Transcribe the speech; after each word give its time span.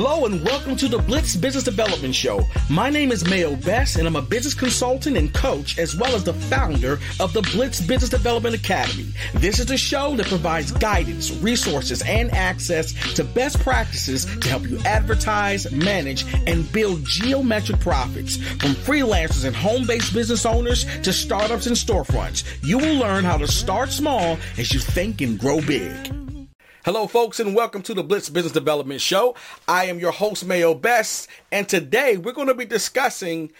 Hello 0.00 0.26
and 0.26 0.44
welcome 0.44 0.76
to 0.76 0.86
the 0.86 0.98
Blitz 0.98 1.34
Business 1.34 1.64
Development 1.64 2.14
Show. 2.14 2.46
My 2.70 2.88
name 2.88 3.10
is 3.10 3.28
Mayo 3.28 3.56
Best 3.56 3.96
and 3.96 4.06
I'm 4.06 4.14
a 4.14 4.22
business 4.22 4.54
consultant 4.54 5.16
and 5.16 5.34
coach 5.34 5.76
as 5.76 5.96
well 5.96 6.14
as 6.14 6.22
the 6.22 6.34
founder 6.34 7.00
of 7.18 7.32
the 7.32 7.42
Blitz 7.52 7.80
Business 7.80 8.08
Development 8.08 8.54
Academy. 8.54 9.12
This 9.34 9.58
is 9.58 9.66
the 9.66 9.76
show 9.76 10.14
that 10.14 10.26
provides 10.26 10.70
guidance, 10.70 11.32
resources, 11.38 12.00
and 12.02 12.30
access 12.30 12.92
to 13.14 13.24
best 13.24 13.58
practices 13.58 14.24
to 14.38 14.48
help 14.48 14.68
you 14.68 14.78
advertise, 14.84 15.68
manage, 15.72 16.24
and 16.46 16.70
build 16.70 17.04
geometric 17.04 17.80
profits 17.80 18.36
from 18.36 18.76
freelancers 18.76 19.44
and 19.44 19.56
home-based 19.56 20.14
business 20.14 20.46
owners 20.46 20.84
to 21.02 21.12
startups 21.12 21.66
and 21.66 21.74
storefronts. 21.74 22.44
You 22.62 22.78
will 22.78 23.00
learn 23.00 23.24
how 23.24 23.36
to 23.36 23.48
start 23.48 23.90
small 23.90 24.38
as 24.58 24.72
you 24.72 24.78
think 24.78 25.22
and 25.22 25.36
grow 25.40 25.60
big. 25.60 26.27
Hello, 26.88 27.06
folks, 27.06 27.38
and 27.38 27.54
welcome 27.54 27.82
to 27.82 27.92
the 27.92 28.02
Blitz 28.02 28.30
Business 28.30 28.54
Development 28.54 28.98
Show. 28.98 29.34
I 29.68 29.84
am 29.84 29.98
your 29.98 30.10
host, 30.10 30.46
Mayo 30.46 30.72
Best, 30.72 31.28
and 31.52 31.68
today 31.68 32.16
we're 32.16 32.32
going 32.32 32.48
to 32.48 32.54
be 32.54 32.64
discussing 32.64 33.52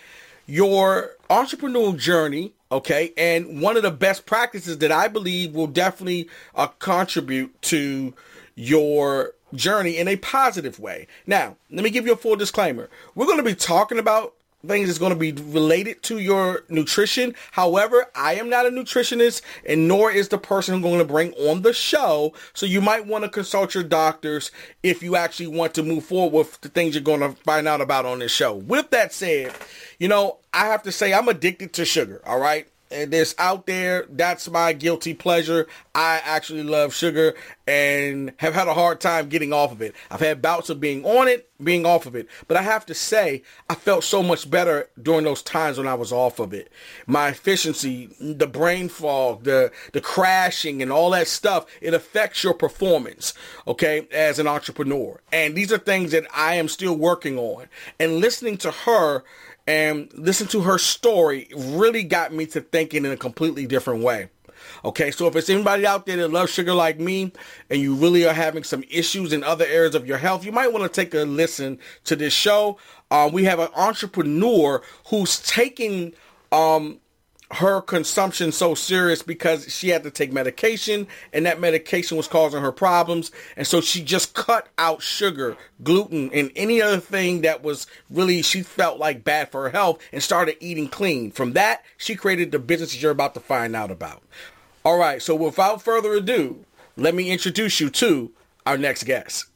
your 0.47 1.11
entrepreneurial 1.29 1.95
journey, 1.95 2.55
okay, 2.73 3.12
and 3.19 3.61
one 3.61 3.77
of 3.77 3.83
the 3.83 3.91
best 3.91 4.25
practices 4.25 4.79
that 4.79 4.91
I 4.91 5.09
believe 5.09 5.55
will 5.55 5.67
definitely 5.67 6.30
uh, 6.55 6.69
contribute 6.79 7.61
to 7.65 8.15
your 8.55 9.34
journey 9.53 9.98
in 9.98 10.09
a 10.09 10.17
positive 10.17 10.81
way. 10.81 11.06
Now, 11.27 11.59
let 11.70 11.84
me 11.84 11.91
give 11.91 12.06
you 12.06 12.15
a 12.15 12.17
full 12.17 12.37
disclaimer. 12.37 12.89
We're 13.15 13.27
going 13.27 13.37
to 13.37 13.45
be 13.45 13.55
talking 13.55 13.98
about 13.98 14.37
things 14.67 14.89
is 14.89 14.98
going 14.98 15.12
to 15.12 15.19
be 15.19 15.33
related 15.33 16.03
to 16.05 16.19
your 16.19 16.65
nutrition. 16.69 17.35
However, 17.53 18.07
I 18.15 18.35
am 18.35 18.48
not 18.48 18.67
a 18.67 18.71
nutritionist 18.71 19.43
and 19.67 19.87
nor 19.87 20.11
is 20.11 20.29
the 20.29 20.39
person 20.39 20.75
I'm 20.75 20.83
going 20.83 20.98
to 20.98 21.05
bring 21.05 21.33
on 21.34 21.62
the 21.62 21.73
show. 21.73 22.33
So 22.55 22.67
you 22.67 22.81
might 22.81 23.07
want 23.07 23.25
to 23.25 23.31
consult 23.31 23.75
your 23.75 23.84
doctors 23.84 24.51
if 24.83 25.03
you 25.03 25.17
actually 25.17 25.48
want 25.48 25.75
to 25.75 25.83
move 25.83 26.05
forward 26.05 26.37
with 26.37 26.61
the 26.61 26.69
things 26.69 26.95
you're 26.95 27.03
going 27.03 27.21
to 27.21 27.33
find 27.43 27.69
out 27.69 27.81
about 27.81 28.07
on 28.07 28.19
this 28.19 28.33
show. 28.33 28.55
With 28.55 28.91
that 28.91 29.12
said, 29.12 29.55
you 29.98 30.09
know, 30.09 30.39
I 30.53 30.67
have 30.67 30.83
to 30.84 30.92
say 30.92 31.12
I'm 31.14 31.29
addicted 31.29 31.73
to 31.75 31.84
sugar. 31.84 32.20
All 32.27 32.41
right 32.41 32.69
this 32.91 33.34
out 33.39 33.67
there. 33.67 34.06
That's 34.08 34.48
my 34.50 34.72
guilty 34.72 35.14
pleasure. 35.14 35.67
I 35.94 36.20
actually 36.25 36.62
love 36.62 36.95
sugar 36.95 37.34
and 37.67 38.33
have 38.39 38.55
had 38.55 38.69
a 38.69 38.75
hard 38.75 39.00
time 39.00 39.28
getting 39.28 39.53
off 39.53 39.72
of 39.72 39.83
it. 39.83 39.95
I've 40.11 40.20
had 40.20 40.41
bouts 40.41 40.70
of 40.70 40.80
being 40.80 41.05
on 41.05 41.28
it, 41.28 41.50
being 41.62 41.84
off 41.84 42.06
of 42.06 42.14
it. 42.14 42.28
But 42.47 42.56
I 42.56 42.62
have 42.62 42.86
to 42.86 42.95
say, 42.95 43.42
I 43.69 43.75
felt 43.75 44.05
so 44.05 44.22
much 44.22 44.48
better 44.50 44.89
during 45.00 45.25
those 45.25 45.42
times 45.42 45.77
when 45.77 45.89
I 45.89 45.95
was 45.95 46.12
off 46.12 46.39
of 46.39 46.55
it. 46.55 46.72
My 47.06 47.28
efficiency, 47.28 48.14
the 48.20 48.47
brain 48.47 48.89
fog, 48.89 49.45
the, 49.45 49.70
the 49.92 50.00
crashing 50.00 50.80
and 50.80 50.91
all 50.92 51.11
that 51.11 51.28
stuff, 51.28 51.67
it 51.80 51.95
affects 51.95 52.42
your 52.42 52.55
performance, 52.55 53.34
okay, 53.67 54.08
as 54.12 54.39
an 54.39 54.47
entrepreneur. 54.47 55.20
And 55.33 55.55
these 55.55 55.73
are 55.73 55.78
things 55.78 56.12
that 56.12 56.27
I 56.34 56.55
am 56.55 56.69
still 56.69 56.97
working 56.97 57.39
on. 57.39 57.67
And 57.98 58.20
listening 58.20 58.56
to 58.58 58.70
her 58.70 59.25
and 59.69 60.11
listen 60.14 60.47
to 60.48 60.62
her 60.62 60.78
story 60.78 61.47
really 61.55 62.02
got 62.02 62.33
me 62.33 62.47
to 62.47 62.62
thinking 62.62 63.05
in 63.05 63.12
a 63.12 63.16
completely 63.19 63.66
different 63.66 64.02
way. 64.02 64.30
Okay, 64.83 65.11
so 65.11 65.27
if 65.27 65.36
it's 65.36 65.50
anybody 65.50 65.86
out 65.86 66.06
there 66.06 66.16
that 66.16 66.28
loves 66.28 66.50
sugar 66.50 66.72
like 66.72 66.98
me 66.98 67.33
and 67.69 67.80
you 67.80 67.94
really 67.94 68.27
are 68.27 68.33
having 68.33 68.64
some 68.64 68.83
issues 68.91 69.33
in 69.33 69.44
other 69.44 69.66
areas 69.66 69.94
of 69.94 70.06
your 70.06 70.16
health, 70.16 70.44
you 70.44 70.52
might 70.52 70.72
want 70.72 70.84
to 70.84 70.89
take 70.89 71.12
a 71.12 71.19
listen 71.19 71.78
to 72.05 72.16
this 72.16 72.33
show. 72.33 72.78
Uh, 73.11 73.28
we 73.30 73.44
have 73.44 73.58
an 73.58 73.69
entrepreneur 73.77 74.83
who's 75.08 75.39
taking 75.41 76.14
um, 76.50 76.98
her 77.53 77.81
consumption 77.81 78.53
so 78.53 78.75
serious 78.75 79.23
because 79.23 79.73
she 79.73 79.89
had 79.89 80.03
to 80.03 80.11
take 80.11 80.33
medication 80.33 81.07
and 81.33 81.47
that 81.47 81.61
medication 81.61 82.17
was 82.17 82.29
causing 82.29 82.61
her 82.61 82.73
problems. 82.73 83.31
And 83.57 83.67
so 83.67 83.81
she 83.81 84.03
just 84.03 84.35
cut 84.35 84.69
out 84.77 85.01
sugar, 85.01 85.57
gluten, 85.83 86.31
and 86.33 86.51
any 86.55 86.83
other 86.83 87.01
thing 87.01 87.41
that 87.43 87.63
was 87.63 87.87
really, 88.11 88.43
she 88.43 88.63
felt 88.63 88.99
like 88.99 89.25
bad 89.25 89.51
for 89.51 89.65
her 89.65 89.71
health 89.71 90.03
and 90.13 90.23
started 90.23 90.57
eating 90.61 90.89
clean. 90.89 91.31
From 91.31 91.55
that, 91.55 91.85
she 91.97 92.17
created 92.17 92.53
the 92.53 92.59
business 92.59 93.01
you're 93.01 93.11
about 93.11 93.35
to 93.35 93.41
find 93.41 93.75
out 93.75 93.91
about. 93.91 94.23
All 94.85 94.98
right. 94.98 95.23
So 95.23 95.35
without 95.35 95.81
further 95.81 96.13
ado, 96.13 96.64
let 96.97 97.14
me 97.14 97.31
introduce 97.31 97.81
you 97.81 97.89
to 97.91 98.31
our 98.67 98.77
next 98.77 99.05
guest. 99.05 99.47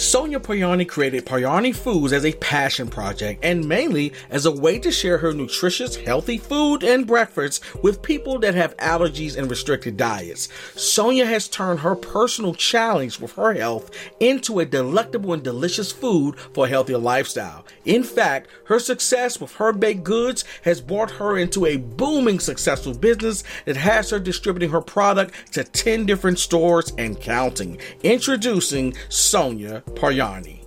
Sonia 0.00 0.40
Paryani 0.40 0.88
created 0.88 1.26
Paryani 1.26 1.76
Foods 1.76 2.14
as 2.14 2.24
a 2.24 2.32
passion 2.32 2.88
project 2.88 3.44
and 3.44 3.68
mainly 3.68 4.14
as 4.30 4.46
a 4.46 4.50
way 4.50 4.78
to 4.78 4.90
share 4.90 5.18
her 5.18 5.34
nutritious, 5.34 5.94
healthy 5.94 6.38
food 6.38 6.82
and 6.82 7.06
breakfasts 7.06 7.60
with 7.82 8.00
people 8.00 8.38
that 8.38 8.54
have 8.54 8.74
allergies 8.78 9.36
and 9.36 9.50
restricted 9.50 9.98
diets. 9.98 10.48
Sonia 10.74 11.26
has 11.26 11.48
turned 11.48 11.80
her 11.80 11.94
personal 11.94 12.54
challenge 12.54 13.20
with 13.20 13.32
her 13.32 13.52
health 13.52 13.90
into 14.20 14.60
a 14.60 14.64
delectable 14.64 15.34
and 15.34 15.42
delicious 15.42 15.92
food 15.92 16.34
for 16.54 16.64
a 16.64 16.68
healthier 16.70 16.96
lifestyle. 16.96 17.66
In 17.84 18.02
fact, 18.02 18.48
her 18.64 18.78
success 18.78 19.38
with 19.38 19.52
her 19.56 19.70
baked 19.70 20.02
goods 20.02 20.46
has 20.62 20.80
brought 20.80 21.10
her 21.10 21.36
into 21.36 21.66
a 21.66 21.76
booming 21.76 22.40
successful 22.40 22.94
business 22.94 23.44
that 23.66 23.76
has 23.76 24.08
her 24.08 24.18
distributing 24.18 24.70
her 24.70 24.80
product 24.80 25.34
to 25.52 25.62
10 25.62 26.06
different 26.06 26.38
stores 26.38 26.90
and 26.96 27.20
counting. 27.20 27.76
Introducing 28.02 28.94
Sonia 29.10 29.82
Paryani. 29.94 30.60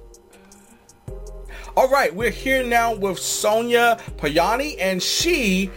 All 1.75 1.89
right, 1.89 2.13
we're 2.13 2.29
here 2.29 2.63
now 2.63 2.94
with 2.94 3.17
Sonia 3.17 3.97
Paryani, 4.17 4.75
and 4.79 5.01
she 5.01 5.72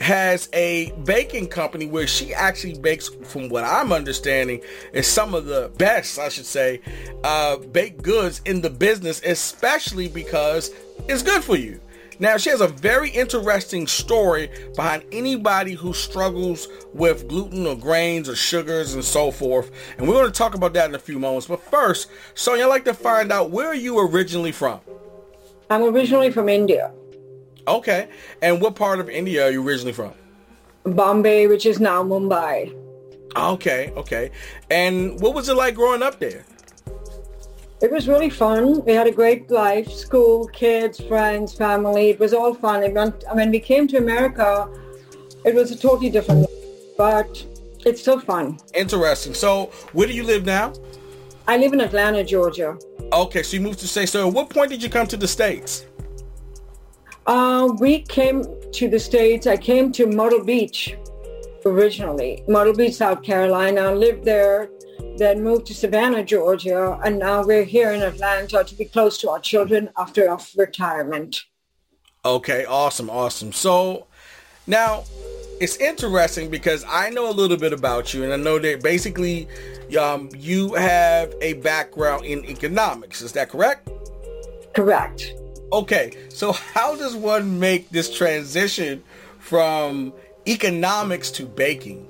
has 0.00 0.48
a 0.54 0.92
baking 1.04 1.48
company 1.48 1.84
where 1.84 2.06
she 2.06 2.32
actually 2.32 2.78
bakes, 2.78 3.10
from 3.24 3.50
what 3.50 3.62
I'm 3.62 3.92
understanding, 3.92 4.62
is 4.94 5.06
some 5.06 5.34
of 5.34 5.44
the 5.44 5.70
best, 5.76 6.18
I 6.18 6.30
should 6.30 6.46
say, 6.46 6.80
uh, 7.22 7.58
baked 7.58 8.02
goods 8.02 8.40
in 8.46 8.62
the 8.62 8.70
business, 8.70 9.20
especially 9.26 10.08
because 10.08 10.70
it's 11.06 11.22
good 11.22 11.44
for 11.44 11.56
you. 11.56 11.81
Now, 12.18 12.36
she 12.36 12.50
has 12.50 12.60
a 12.60 12.68
very 12.68 13.10
interesting 13.10 13.86
story 13.86 14.50
behind 14.76 15.04
anybody 15.12 15.72
who 15.72 15.92
struggles 15.92 16.68
with 16.92 17.28
gluten 17.28 17.66
or 17.66 17.76
grains 17.76 18.28
or 18.28 18.36
sugars 18.36 18.94
and 18.94 19.04
so 19.04 19.30
forth. 19.30 19.70
And 19.98 20.06
we're 20.06 20.14
going 20.14 20.26
to 20.26 20.32
talk 20.32 20.54
about 20.54 20.74
that 20.74 20.88
in 20.88 20.94
a 20.94 20.98
few 20.98 21.18
moments. 21.18 21.46
But 21.46 21.60
first, 21.60 22.08
Sonia, 22.34 22.64
I'd 22.64 22.68
like 22.68 22.84
to 22.84 22.94
find 22.94 23.32
out 23.32 23.50
where 23.50 23.66
are 23.66 23.74
you 23.74 23.98
originally 23.98 24.52
from? 24.52 24.80
I'm 25.70 25.82
originally 25.82 26.30
from 26.30 26.48
India. 26.48 26.92
Okay. 27.66 28.08
And 28.42 28.60
what 28.60 28.74
part 28.74 29.00
of 29.00 29.08
India 29.08 29.46
are 29.46 29.50
you 29.50 29.66
originally 29.66 29.92
from? 29.92 30.12
Bombay, 30.84 31.46
which 31.46 31.64
is 31.64 31.80
now 31.80 32.02
Mumbai. 32.02 32.76
Okay, 33.34 33.90
okay. 33.96 34.30
And 34.70 35.18
what 35.20 35.34
was 35.34 35.48
it 35.48 35.54
like 35.54 35.74
growing 35.74 36.02
up 36.02 36.18
there? 36.18 36.44
It 37.82 37.90
was 37.90 38.06
really 38.06 38.30
fun. 38.30 38.84
We 38.84 38.92
had 38.92 39.08
a 39.08 39.10
great 39.10 39.50
life, 39.50 39.90
school, 39.90 40.46
kids, 40.46 41.00
friends, 41.00 41.52
family. 41.52 42.10
It 42.10 42.20
was 42.20 42.32
all 42.32 42.54
fun. 42.54 42.84
It 42.84 42.94
went, 42.94 43.24
when 43.32 43.50
we 43.50 43.58
came 43.58 43.88
to 43.88 43.96
America, 43.96 44.68
it 45.44 45.52
was 45.52 45.72
a 45.72 45.76
totally 45.76 46.08
different, 46.08 46.46
but 46.96 47.44
it's 47.84 48.00
still 48.00 48.20
fun. 48.20 48.60
Interesting. 48.74 49.34
So, 49.34 49.72
where 49.94 50.06
do 50.06 50.14
you 50.14 50.22
live 50.22 50.46
now? 50.46 50.72
I 51.48 51.56
live 51.56 51.72
in 51.72 51.80
Atlanta, 51.80 52.22
Georgia. 52.22 52.78
Okay, 53.12 53.42
so 53.42 53.56
you 53.56 53.60
moved 53.60 53.80
to 53.80 53.88
say 53.88 54.06
So, 54.06 54.28
at 54.28 54.32
what 54.32 54.48
point 54.48 54.70
did 54.70 54.80
you 54.80 54.88
come 54.88 55.08
to 55.08 55.16
the 55.16 55.26
States? 55.26 55.84
Uh, 57.26 57.68
we 57.80 58.02
came 58.02 58.44
to 58.70 58.88
the 58.88 59.00
States. 59.00 59.48
I 59.48 59.56
came 59.56 59.90
to 59.92 60.06
Myrtle 60.06 60.44
Beach 60.44 60.96
originally, 61.66 62.44
Myrtle 62.46 62.74
Beach, 62.74 62.94
South 62.94 63.24
Carolina. 63.24 63.80
I 63.80 63.94
lived 63.94 64.24
there 64.24 64.70
then 65.16 65.42
moved 65.42 65.66
to 65.66 65.74
Savannah, 65.74 66.24
Georgia, 66.24 66.98
and 67.04 67.18
now 67.18 67.44
we're 67.44 67.64
here 67.64 67.92
in 67.92 68.02
Atlanta 68.02 68.64
to 68.64 68.74
be 68.74 68.84
close 68.84 69.18
to 69.18 69.30
our 69.30 69.40
children 69.40 69.90
after 69.96 70.28
our 70.28 70.40
retirement. 70.56 71.44
Okay, 72.24 72.64
awesome, 72.64 73.10
awesome. 73.10 73.52
So 73.52 74.06
now 74.66 75.04
it's 75.60 75.76
interesting 75.76 76.50
because 76.50 76.84
I 76.88 77.10
know 77.10 77.28
a 77.28 77.32
little 77.32 77.56
bit 77.56 77.72
about 77.72 78.14
you, 78.14 78.24
and 78.24 78.32
I 78.32 78.36
know 78.36 78.58
that 78.58 78.82
basically 78.82 79.48
um, 79.98 80.28
you 80.36 80.74
have 80.74 81.34
a 81.40 81.54
background 81.54 82.24
in 82.24 82.44
economics. 82.46 83.22
Is 83.22 83.32
that 83.32 83.48
correct? 83.48 83.88
Correct. 84.74 85.34
Okay, 85.72 86.12
so 86.28 86.52
how 86.52 86.96
does 86.96 87.16
one 87.16 87.58
make 87.58 87.90
this 87.90 88.14
transition 88.14 89.02
from 89.38 90.12
economics 90.46 91.30
to 91.32 91.46
baking? 91.46 92.06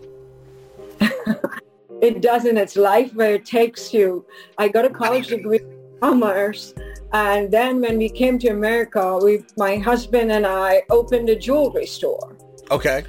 it 2.02 2.20
doesn't. 2.20 2.56
It's 2.58 2.76
life 2.76 3.14
where 3.14 3.34
it 3.34 3.46
takes 3.46 3.94
you. 3.94 4.26
I 4.58 4.68
got 4.68 4.84
a 4.84 4.90
college 4.90 5.28
degree 5.28 5.60
in 5.60 5.98
commerce. 6.02 6.74
And 7.12 7.50
then 7.50 7.80
when 7.80 7.96
we 7.96 8.08
came 8.08 8.38
to 8.40 8.48
America, 8.48 9.18
we, 9.22 9.44
my 9.56 9.76
husband 9.76 10.32
and 10.32 10.44
I 10.44 10.82
opened 10.90 11.28
a 11.30 11.36
jewelry 11.36 11.86
store. 11.86 12.36
Okay. 12.72 13.04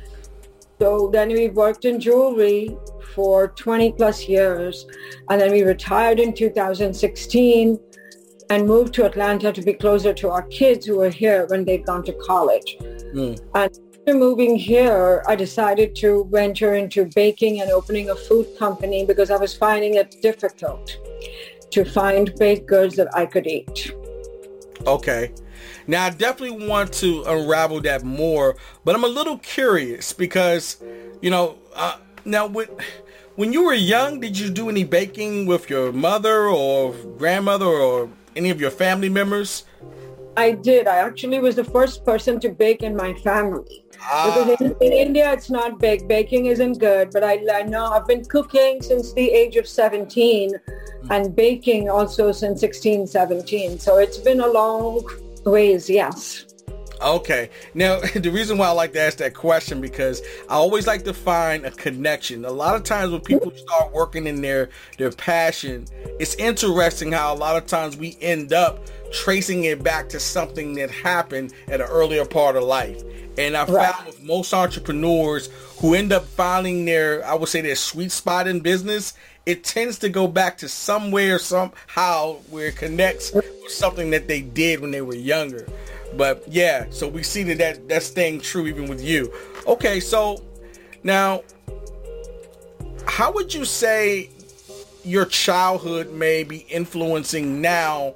So 0.79 1.09
then 1.11 1.29
we 1.29 1.49
worked 1.49 1.85
in 1.85 1.99
jewelry 1.99 2.77
for 3.15 3.47
20 3.47 3.93
plus 3.93 4.27
years. 4.27 4.85
And 5.29 5.41
then 5.41 5.51
we 5.51 5.63
retired 5.63 6.19
in 6.19 6.33
2016 6.33 7.79
and 8.51 8.67
moved 8.67 8.93
to 8.95 9.05
Atlanta 9.05 9.51
to 9.51 9.61
be 9.63 9.73
closer 9.73 10.13
to 10.13 10.29
our 10.29 10.43
kids 10.43 10.85
who 10.85 10.97
were 10.97 11.09
here 11.09 11.47
when 11.47 11.65
they'd 11.65 11.85
gone 11.85 12.03
to 12.03 12.13
college. 12.13 12.77
Mm. 12.79 13.39
And 13.55 13.79
after 14.05 14.19
moving 14.19 14.57
here, 14.57 15.23
I 15.29 15.35
decided 15.37 15.95
to 15.97 16.27
venture 16.29 16.75
into 16.75 17.05
baking 17.15 17.61
and 17.61 17.71
opening 17.71 18.09
a 18.09 18.15
food 18.15 18.47
company 18.59 19.05
because 19.05 19.31
I 19.31 19.37
was 19.37 19.55
finding 19.55 19.93
it 19.93 20.21
difficult 20.21 20.97
to 21.71 21.85
find 21.85 22.35
baked 22.35 22.67
goods 22.67 22.97
that 22.97 23.15
I 23.15 23.25
could 23.25 23.47
eat. 23.47 23.93
Okay. 24.85 25.31
Now, 25.87 26.03
I 26.03 26.09
definitely 26.09 26.67
want 26.67 26.91
to 26.95 27.23
unravel 27.25 27.79
that 27.81 28.03
more, 28.03 28.57
but 28.83 28.93
I'm 28.93 29.05
a 29.05 29.07
little 29.07 29.37
curious 29.37 30.11
because, 30.11 30.83
you 31.21 31.29
know, 31.29 31.57
uh, 31.73 31.97
now 32.25 32.45
with, 32.47 32.71
when 33.35 33.53
you 33.53 33.63
were 33.63 33.73
young, 33.73 34.19
did 34.19 34.37
you 34.37 34.49
do 34.49 34.67
any 34.67 34.83
baking 34.83 35.45
with 35.45 35.69
your 35.69 35.93
mother 35.93 36.47
or 36.49 36.91
grandmother 37.17 37.67
or 37.67 38.09
any 38.35 38.49
of 38.49 38.59
your 38.59 38.71
family 38.71 39.07
members? 39.07 39.63
I 40.35 40.51
did. 40.51 40.87
I 40.87 40.97
actually 40.97 41.39
was 41.39 41.55
the 41.55 41.63
first 41.63 42.05
person 42.05 42.39
to 42.39 42.49
bake 42.49 42.81
in 42.81 42.95
my 42.95 43.13
family. 43.13 43.85
Ah. 44.01 44.45
Because 44.47 44.61
in, 44.61 44.75
in, 44.81 44.93
India, 44.93 45.31
it's 45.31 45.49
not 45.49 45.79
bake. 45.79 46.07
Baking 46.07 46.47
isn't 46.47 46.79
good. 46.79 47.11
But 47.11 47.23
I, 47.23 47.39
I 47.53 47.63
know 47.63 47.85
I've 47.85 48.07
been 48.07 48.25
cooking 48.25 48.81
since 48.81 49.13
the 49.13 49.29
age 49.29 49.55
of 49.57 49.67
17 49.67 50.53
and 51.09 51.35
baking 51.35 51.89
also 51.89 52.31
since 52.31 52.61
16, 52.61 53.07
17. 53.07 53.79
So 53.79 53.97
it's 53.97 54.17
been 54.17 54.39
a 54.39 54.47
long 54.47 55.03
ways, 55.45 55.89
yes. 55.89 56.45
Okay. 57.03 57.49
Now, 57.73 57.99
the 58.15 58.31
reason 58.31 58.57
why 58.57 58.67
I 58.67 58.71
like 58.71 58.93
to 58.93 59.01
ask 59.01 59.17
that 59.17 59.33
question 59.33 59.81
because 59.81 60.21
I 60.49 60.55
always 60.55 60.87
like 60.87 61.03
to 61.03 61.13
find 61.13 61.65
a 61.65 61.71
connection. 61.71 62.45
A 62.45 62.51
lot 62.51 62.75
of 62.75 62.83
times 62.83 63.11
when 63.11 63.21
people 63.21 63.51
start 63.55 63.91
working 63.91 64.27
in 64.27 64.41
their 64.41 64.69
their 64.97 65.11
passion, 65.11 65.85
it's 66.19 66.35
interesting 66.35 67.11
how 67.11 67.33
a 67.33 67.35
lot 67.35 67.57
of 67.57 67.67
times 67.67 67.97
we 67.97 68.17
end 68.21 68.53
up 68.53 68.79
tracing 69.11 69.65
it 69.65 69.83
back 69.83 70.09
to 70.09 70.19
something 70.19 70.73
that 70.73 70.89
happened 70.89 71.53
at 71.67 71.81
an 71.81 71.87
earlier 71.87 72.25
part 72.25 72.55
of 72.55 72.63
life. 72.63 73.03
And 73.37 73.57
I 73.57 73.65
right. 73.65 73.93
found 73.93 74.07
with 74.07 74.23
most 74.23 74.53
entrepreneurs 74.53 75.49
who 75.79 75.95
end 75.95 76.13
up 76.13 76.25
finding 76.25 76.85
their, 76.85 77.25
I 77.25 77.33
would 77.33 77.49
say, 77.49 77.61
their 77.61 77.75
sweet 77.75 78.11
spot 78.11 78.47
in 78.47 78.59
business, 78.59 79.13
it 79.45 79.63
tends 79.63 79.99
to 79.99 80.09
go 80.09 80.27
back 80.27 80.59
to 80.59 80.69
somewhere, 80.69 81.39
somehow, 81.39 82.35
where 82.49 82.67
it 82.67 82.77
connects 82.77 83.33
with 83.33 83.45
something 83.67 84.11
that 84.11 84.27
they 84.27 84.41
did 84.41 84.79
when 84.79 84.91
they 84.91 85.01
were 85.01 85.15
younger. 85.15 85.67
But 86.17 86.43
yeah, 86.47 86.85
so 86.89 87.07
we 87.07 87.23
see 87.23 87.43
that, 87.43 87.57
that 87.57 87.89
that's 87.89 88.05
staying 88.05 88.41
true 88.41 88.67
even 88.67 88.87
with 88.87 89.03
you. 89.03 89.33
Okay, 89.65 89.99
so 89.99 90.43
now, 91.03 91.43
how 93.07 93.31
would 93.33 93.53
you 93.53 93.65
say 93.65 94.29
your 95.03 95.25
childhood 95.25 96.11
may 96.11 96.43
be 96.43 96.65
influencing 96.69 97.61
now 97.61 98.15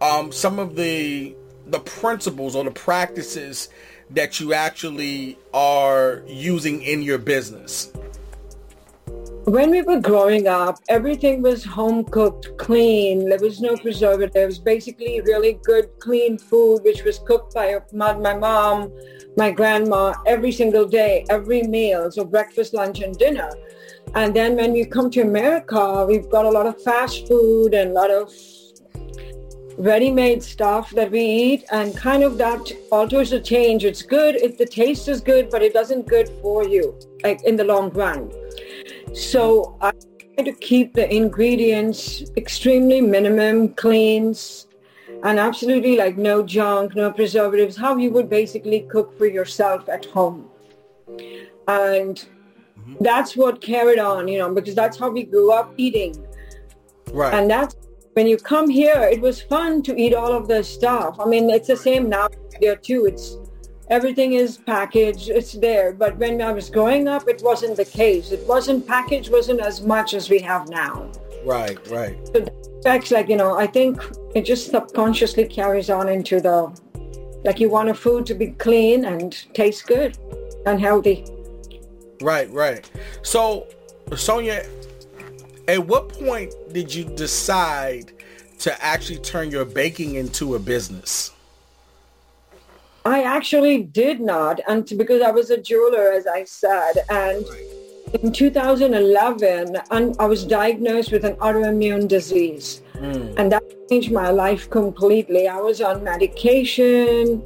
um, 0.00 0.32
some 0.32 0.58
of 0.58 0.76
the 0.76 1.34
the 1.66 1.80
principles 1.80 2.56
or 2.56 2.64
the 2.64 2.70
practices 2.70 3.68
that 4.10 4.40
you 4.40 4.52
actually 4.52 5.38
are 5.54 6.22
using 6.26 6.82
in 6.82 7.02
your 7.02 7.18
business? 7.18 7.92
When 9.50 9.72
we 9.72 9.82
were 9.82 9.98
growing 9.98 10.46
up, 10.46 10.78
everything 10.88 11.42
was 11.42 11.64
home 11.64 12.04
cooked, 12.04 12.56
clean. 12.56 13.28
There 13.28 13.40
was 13.40 13.60
no 13.60 13.76
preservatives. 13.76 14.60
Basically, 14.60 15.20
really 15.22 15.54
good, 15.64 15.90
clean 15.98 16.38
food, 16.38 16.84
which 16.84 17.02
was 17.02 17.18
cooked 17.18 17.52
by 17.54 17.76
my 17.92 18.12
mom, 18.14 18.92
my 19.36 19.50
grandma, 19.50 20.14
every 20.24 20.52
single 20.52 20.86
day, 20.86 21.24
every 21.30 21.64
meal. 21.64 22.12
So 22.12 22.24
breakfast, 22.24 22.74
lunch, 22.74 23.00
and 23.00 23.18
dinner. 23.18 23.50
And 24.14 24.36
then 24.36 24.54
when 24.54 24.72
we 24.72 24.84
come 24.84 25.10
to 25.10 25.22
America, 25.22 26.06
we've 26.06 26.30
got 26.30 26.44
a 26.44 26.50
lot 26.50 26.66
of 26.66 26.80
fast 26.84 27.26
food 27.26 27.74
and 27.74 27.90
a 27.90 27.92
lot 27.92 28.12
of 28.12 28.32
ready-made 29.78 30.44
stuff 30.44 30.90
that 30.90 31.10
we 31.10 31.22
eat 31.22 31.64
and 31.72 31.96
kind 31.96 32.22
of 32.22 32.38
that 32.38 32.70
alters 32.92 33.30
the 33.30 33.40
change 33.40 33.82
it's 33.82 34.02
good 34.02 34.36
if 34.36 34.58
the 34.58 34.66
taste 34.66 35.08
is 35.08 35.22
good 35.22 35.48
but 35.48 35.62
it 35.62 35.72
doesn't 35.72 36.06
good 36.06 36.28
for 36.42 36.68
you 36.68 36.94
like 37.22 37.42
in 37.44 37.56
the 37.56 37.64
long 37.64 37.88
run 37.92 38.30
so 39.12 39.76
i 39.80 39.90
try 40.34 40.44
to 40.44 40.52
keep 40.52 40.94
the 40.94 41.12
ingredients 41.14 42.22
extremely 42.36 43.00
minimum 43.00 43.68
cleans 43.74 44.66
and 45.24 45.38
absolutely 45.38 45.96
like 45.96 46.16
no 46.16 46.42
junk 46.42 46.94
no 46.94 47.12
preservatives 47.12 47.76
how 47.76 47.96
you 47.96 48.10
would 48.10 48.28
basically 48.28 48.80
cook 48.90 49.16
for 49.18 49.26
yourself 49.26 49.88
at 49.88 50.04
home 50.06 50.48
and 51.68 52.28
mm-hmm. 52.78 52.94
that's 53.00 53.36
what 53.36 53.60
carried 53.60 53.98
on 53.98 54.28
you 54.28 54.38
know 54.38 54.52
because 54.54 54.74
that's 54.74 54.98
how 54.98 55.10
we 55.10 55.22
grew 55.24 55.52
up 55.52 55.72
eating 55.76 56.14
right 57.12 57.34
and 57.34 57.50
that's 57.50 57.76
when 58.14 58.26
you 58.26 58.36
come 58.36 58.68
here, 58.68 59.08
it 59.10 59.20
was 59.20 59.40
fun 59.40 59.82
to 59.82 59.96
eat 59.96 60.14
all 60.14 60.32
of 60.32 60.48
the 60.48 60.62
stuff. 60.62 61.16
I 61.20 61.26
mean, 61.26 61.48
it's 61.50 61.68
the 61.68 61.76
same 61.76 62.08
now 62.08 62.28
there 62.60 62.76
too. 62.76 63.06
It's 63.06 63.38
everything 63.90 64.34
is 64.34 64.56
packaged, 64.56 65.28
it's 65.28 65.52
there. 65.52 65.92
But 65.92 66.16
when 66.16 66.40
I 66.40 66.52
was 66.52 66.70
growing 66.70 67.08
up, 67.08 67.28
it 67.28 67.42
wasn't 67.42 67.76
the 67.76 67.84
case. 67.84 68.30
It 68.30 68.46
wasn't 68.46 68.86
packaged, 68.86 69.30
wasn't 69.30 69.60
as 69.60 69.82
much 69.82 70.14
as 70.14 70.30
we 70.30 70.38
have 70.38 70.68
now. 70.70 71.10
Right, 71.44 71.78
right. 71.88 72.16
So 72.28 72.46
that's 72.82 73.10
like, 73.10 73.28
you 73.28 73.36
know, 73.36 73.58
I 73.58 73.66
think 73.66 74.00
it 74.34 74.42
just 74.42 74.70
subconsciously 74.70 75.46
carries 75.48 75.90
on 75.90 76.08
into 76.08 76.40
the, 76.40 76.72
like 77.44 77.58
you 77.58 77.68
want 77.68 77.88
a 77.88 77.94
food 77.94 78.26
to 78.26 78.34
be 78.34 78.48
clean 78.48 79.04
and 79.04 79.32
taste 79.54 79.86
good 79.86 80.16
and 80.66 80.80
healthy. 80.80 81.26
Right, 82.20 82.50
right. 82.50 82.88
So, 83.22 83.66
Sonia, 84.14 84.66
at 85.68 85.86
what 85.86 86.10
point 86.10 86.54
did 86.72 86.94
you 86.94 87.04
decide 87.04 88.12
to 88.58 88.84
actually 88.84 89.18
turn 89.18 89.50
your 89.50 89.64
baking 89.64 90.16
into 90.16 90.54
a 90.54 90.58
business? 90.58 91.32
I 93.04 93.22
actually 93.22 93.82
did 93.82 94.20
not, 94.20 94.60
and 94.68 94.86
because 94.96 95.22
I 95.22 95.30
was 95.30 95.50
a 95.50 95.56
jeweler, 95.56 96.12
as 96.12 96.26
I 96.26 96.44
said, 96.44 96.92
and 97.08 97.44
in 98.12 98.32
2011, 98.32 99.76
I 99.90 100.26
was 100.26 100.44
diagnosed 100.44 101.12
with 101.12 101.24
an 101.24 101.36
autoimmune 101.36 102.08
disease, 102.08 102.82
mm. 102.94 103.34
and 103.38 103.52
that 103.52 103.62
changed 103.88 104.12
my 104.12 104.30
life 104.30 104.68
completely. 104.68 105.48
I 105.48 105.58
was 105.58 105.80
on 105.80 106.04
medication 106.04 107.42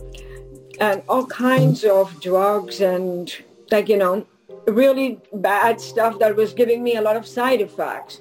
and 0.80 1.02
all 1.08 1.26
kinds 1.26 1.84
of 1.84 2.20
drugs, 2.20 2.80
and 2.80 3.32
like 3.70 3.88
you 3.88 3.96
know, 3.96 4.26
really 4.66 5.20
bad 5.34 5.80
stuff 5.80 6.18
that 6.18 6.34
was 6.34 6.52
giving 6.52 6.82
me 6.82 6.96
a 6.96 7.02
lot 7.02 7.16
of 7.16 7.26
side 7.26 7.60
effects. 7.60 8.20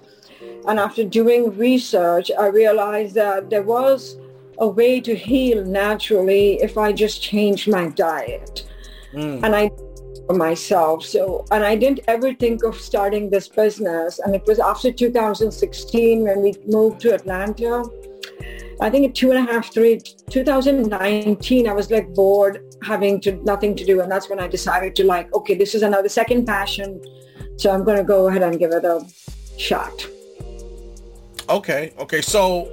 And 0.67 0.79
after 0.79 1.03
doing 1.03 1.57
research, 1.57 2.29
I 2.37 2.47
realized 2.47 3.15
that 3.15 3.49
there 3.49 3.63
was 3.63 4.17
a 4.59 4.67
way 4.67 5.01
to 5.01 5.15
heal 5.15 5.63
naturally 5.65 6.61
if 6.61 6.77
I 6.77 6.91
just 6.93 7.21
changed 7.21 7.67
my 7.67 7.89
diet. 7.89 8.65
Mm. 9.13 9.43
And 9.43 9.55
I 9.55 9.71
for 10.27 10.35
myself. 10.35 11.05
So, 11.05 11.45
and 11.51 11.63
I 11.63 11.75
didn't 11.75 12.01
ever 12.07 12.33
think 12.33 12.63
of 12.63 12.75
starting 12.75 13.29
this 13.29 13.47
business. 13.47 14.19
And 14.19 14.35
it 14.35 14.43
was 14.47 14.59
after 14.59 14.91
2016 14.91 16.23
when 16.23 16.41
we 16.41 16.53
moved 16.65 17.01
to 17.01 17.13
Atlanta. 17.13 17.83
I 18.81 18.89
think 18.89 19.07
at 19.07 19.15
two 19.15 19.31
and 19.31 19.47
a 19.47 19.51
half, 19.51 19.73
three, 19.73 19.99
2019, 20.29 21.67
I 21.67 21.73
was 21.73 21.91
like 21.91 22.13
bored, 22.13 22.75
having 22.83 23.19
to 23.21 23.33
nothing 23.43 23.75
to 23.75 23.85
do, 23.85 24.01
and 24.01 24.11
that's 24.11 24.29
when 24.29 24.39
I 24.39 24.47
decided 24.47 24.95
to 24.95 25.05
like, 25.05 25.33
okay, 25.33 25.53
this 25.55 25.75
is 25.75 25.83
another 25.83 26.09
second 26.09 26.45
passion, 26.45 27.01
so 27.57 27.71
I'm 27.71 27.83
going 27.83 27.97
to 27.97 28.03
go 28.03 28.27
ahead 28.27 28.41
and 28.41 28.59
give 28.59 28.71
it 28.71 28.83
a 28.83 29.05
shot. 29.57 30.05
Okay, 31.49 31.93
okay. 31.99 32.21
So 32.21 32.71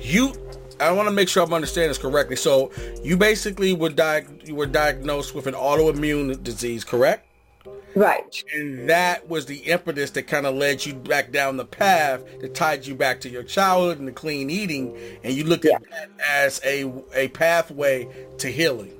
you, 0.00 0.32
I 0.80 0.92
want 0.92 1.08
to 1.08 1.12
make 1.12 1.28
sure 1.28 1.42
I'm 1.42 1.52
understanding 1.52 1.90
this 1.90 1.98
correctly. 1.98 2.36
So 2.36 2.72
you 3.02 3.16
basically 3.16 3.74
were 3.74 3.90
di- 3.90 4.26
you 4.44 4.54
were 4.54 4.66
diagnosed 4.66 5.34
with 5.34 5.46
an 5.46 5.54
autoimmune 5.54 6.42
disease, 6.42 6.84
correct? 6.84 7.26
Right. 7.94 8.42
And 8.54 8.88
that 8.88 9.28
was 9.28 9.46
the 9.46 9.58
impetus 9.58 10.10
that 10.12 10.22
kind 10.24 10.46
of 10.46 10.54
led 10.54 10.86
you 10.86 10.94
back 10.94 11.32
down 11.32 11.56
the 11.56 11.64
path 11.64 12.22
that 12.40 12.54
tied 12.54 12.86
you 12.86 12.94
back 12.94 13.20
to 13.22 13.28
your 13.28 13.42
childhood 13.42 13.98
and 13.98 14.06
the 14.06 14.12
clean 14.12 14.48
eating, 14.48 14.96
and 15.24 15.34
you 15.34 15.44
looked 15.44 15.64
at 15.64 15.82
that 15.90 16.10
as 16.28 16.60
a 16.64 16.92
a 17.14 17.28
pathway 17.28 18.08
to 18.38 18.48
healing. 18.48 18.96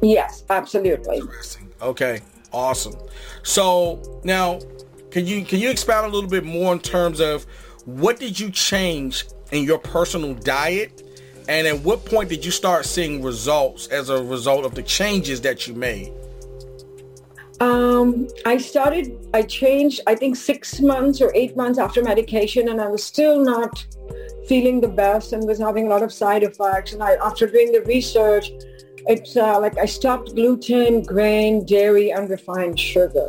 Yes, 0.00 0.44
absolutely. 0.48 1.18
Interesting. 1.18 1.72
Okay, 1.82 2.20
awesome. 2.52 2.94
So 3.42 4.20
now, 4.24 4.60
can 5.10 5.26
you 5.26 5.44
can 5.44 5.58
you 5.58 5.70
expound 5.70 6.06
a 6.06 6.14
little 6.14 6.30
bit 6.30 6.44
more 6.44 6.72
in 6.72 6.80
terms 6.80 7.20
of 7.20 7.46
what 7.84 8.20
did 8.20 8.38
you 8.38 8.50
change 8.50 9.26
in 9.52 9.64
your 9.64 9.78
personal 9.78 10.34
diet? 10.34 11.02
And 11.48 11.66
at 11.66 11.80
what 11.80 12.04
point 12.04 12.28
did 12.28 12.44
you 12.44 12.50
start 12.50 12.84
seeing 12.84 13.22
results 13.22 13.86
as 13.88 14.10
a 14.10 14.22
result 14.22 14.64
of 14.64 14.74
the 14.74 14.82
changes 14.82 15.40
that 15.42 15.66
you 15.66 15.74
made? 15.74 16.12
Um, 17.60 18.28
I 18.46 18.58
started, 18.58 19.18
I 19.34 19.42
changed, 19.42 20.00
I 20.06 20.14
think 20.14 20.36
six 20.36 20.80
months 20.80 21.20
or 21.20 21.32
eight 21.34 21.56
months 21.56 21.78
after 21.78 22.02
medication, 22.02 22.68
and 22.68 22.80
I 22.80 22.86
was 22.86 23.02
still 23.02 23.42
not 23.42 23.84
feeling 24.46 24.80
the 24.80 24.88
best 24.88 25.32
and 25.32 25.44
was 25.46 25.58
having 25.58 25.86
a 25.86 25.88
lot 25.88 26.02
of 26.02 26.12
side 26.12 26.42
effects. 26.42 26.92
And 26.92 27.02
I, 27.02 27.14
after 27.14 27.46
doing 27.46 27.72
the 27.72 27.80
research, 27.82 28.50
it's 29.08 29.36
uh, 29.36 29.58
like 29.58 29.76
I 29.78 29.86
stopped 29.86 30.34
gluten, 30.34 31.02
grain, 31.02 31.64
dairy, 31.64 32.10
and 32.12 32.28
refined 32.28 32.78
sugar 32.78 33.28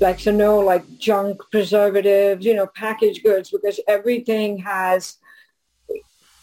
like 0.00 0.20
so 0.20 0.30
no 0.30 0.58
like 0.58 0.84
junk 0.98 1.40
preservatives, 1.50 2.44
you 2.44 2.54
know, 2.54 2.66
packaged 2.66 3.22
goods 3.22 3.50
because 3.50 3.80
everything 3.88 4.58
has 4.58 5.16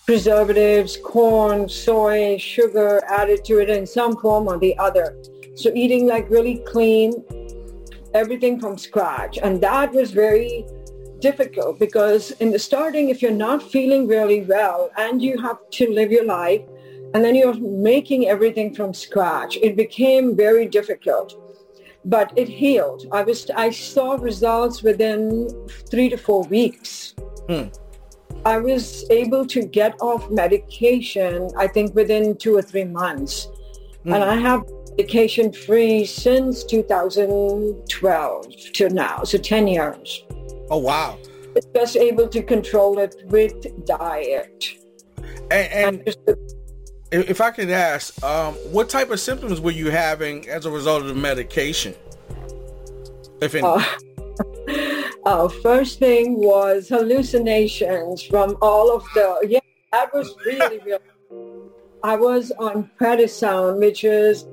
preservatives, 0.05 0.97
corn, 0.97 1.69
soy, 1.69 2.37
sugar 2.37 3.01
added 3.07 3.45
to 3.45 3.59
it 3.59 3.69
in 3.69 3.85
some 3.85 4.17
form 4.17 4.47
or 4.47 4.57
the 4.57 4.77
other. 4.77 5.17
So 5.55 5.71
eating 5.73 6.07
like 6.07 6.29
really 6.29 6.57
clean, 6.67 7.13
everything 8.13 8.59
from 8.59 8.77
scratch. 8.77 9.37
And 9.37 9.61
that 9.61 9.93
was 9.93 10.11
very 10.11 10.65
difficult 11.19 11.79
because 11.79 12.31
in 12.31 12.51
the 12.51 12.59
starting, 12.59 13.09
if 13.09 13.21
you're 13.21 13.31
not 13.31 13.63
feeling 13.63 14.07
really 14.07 14.41
well 14.41 14.89
and 14.97 15.21
you 15.21 15.41
have 15.41 15.57
to 15.71 15.89
live 15.89 16.11
your 16.11 16.25
life 16.25 16.61
and 17.13 17.23
then 17.23 17.35
you're 17.35 17.53
making 17.53 18.27
everything 18.27 18.75
from 18.75 18.93
scratch, 18.93 19.57
it 19.57 19.75
became 19.77 20.35
very 20.35 20.67
difficult. 20.67 21.39
But 22.05 22.33
it 22.35 22.49
healed. 22.49 23.05
I 23.13 23.23
was 23.23 23.49
I 23.55 23.69
saw 23.69 24.15
results 24.15 24.83
within 24.83 25.47
three 25.89 26.09
to 26.09 26.17
four 26.17 26.43
weeks. 26.43 27.15
Hmm. 27.47 27.67
I 28.45 28.57
was 28.57 29.05
able 29.09 29.45
to 29.47 29.65
get 29.65 29.95
off 30.01 30.29
medication, 30.29 31.49
I 31.57 31.67
think 31.67 31.95
within 31.95 32.35
two 32.35 32.57
or 32.57 32.61
three 32.61 32.83
months. 32.83 33.47
Mm. 34.05 34.15
And 34.15 34.23
I 34.23 34.35
have 34.35 34.63
medication 34.89 35.53
free 35.53 36.05
since 36.05 36.63
2012 36.65 38.47
to 38.73 38.89
now, 38.89 39.23
so 39.23 39.37
10 39.37 39.67
years. 39.67 40.25
Oh, 40.69 40.77
wow. 40.77 41.17
Just 41.75 41.95
able 41.95 42.27
to 42.27 42.43
control 42.43 42.99
it 42.99 43.15
with 43.25 43.85
diet. 43.85 44.77
And, 45.49 46.03
and 46.07 46.13
if 47.11 47.39
I 47.39 47.51
could 47.51 47.69
ask, 47.69 48.21
um, 48.23 48.55
what 48.71 48.89
type 48.89 49.09
of 49.11 49.19
symptoms 49.19 49.61
were 49.61 49.71
you 49.71 49.89
having 49.89 50.49
as 50.49 50.65
a 50.65 50.71
result 50.71 51.03
of 51.03 51.07
the 51.07 51.15
medication? 51.15 51.93
If 53.41 53.55
any. 53.55 53.65
Uh, 53.65 53.83
uh, 55.25 55.47
first 55.47 55.99
thing 55.99 56.35
was 56.35 56.89
hallucinations 56.89 58.23
from 58.23 58.57
all 58.61 58.95
of 58.95 59.03
the, 59.13 59.45
yeah, 59.47 59.59
that 59.91 60.13
was 60.13 60.35
really, 60.45 60.79
really, 60.79 60.99
I 62.03 62.15
was 62.15 62.51
on 62.59 62.89
prednisone, 62.99 63.79
which 63.79 64.03
is, 64.03 64.45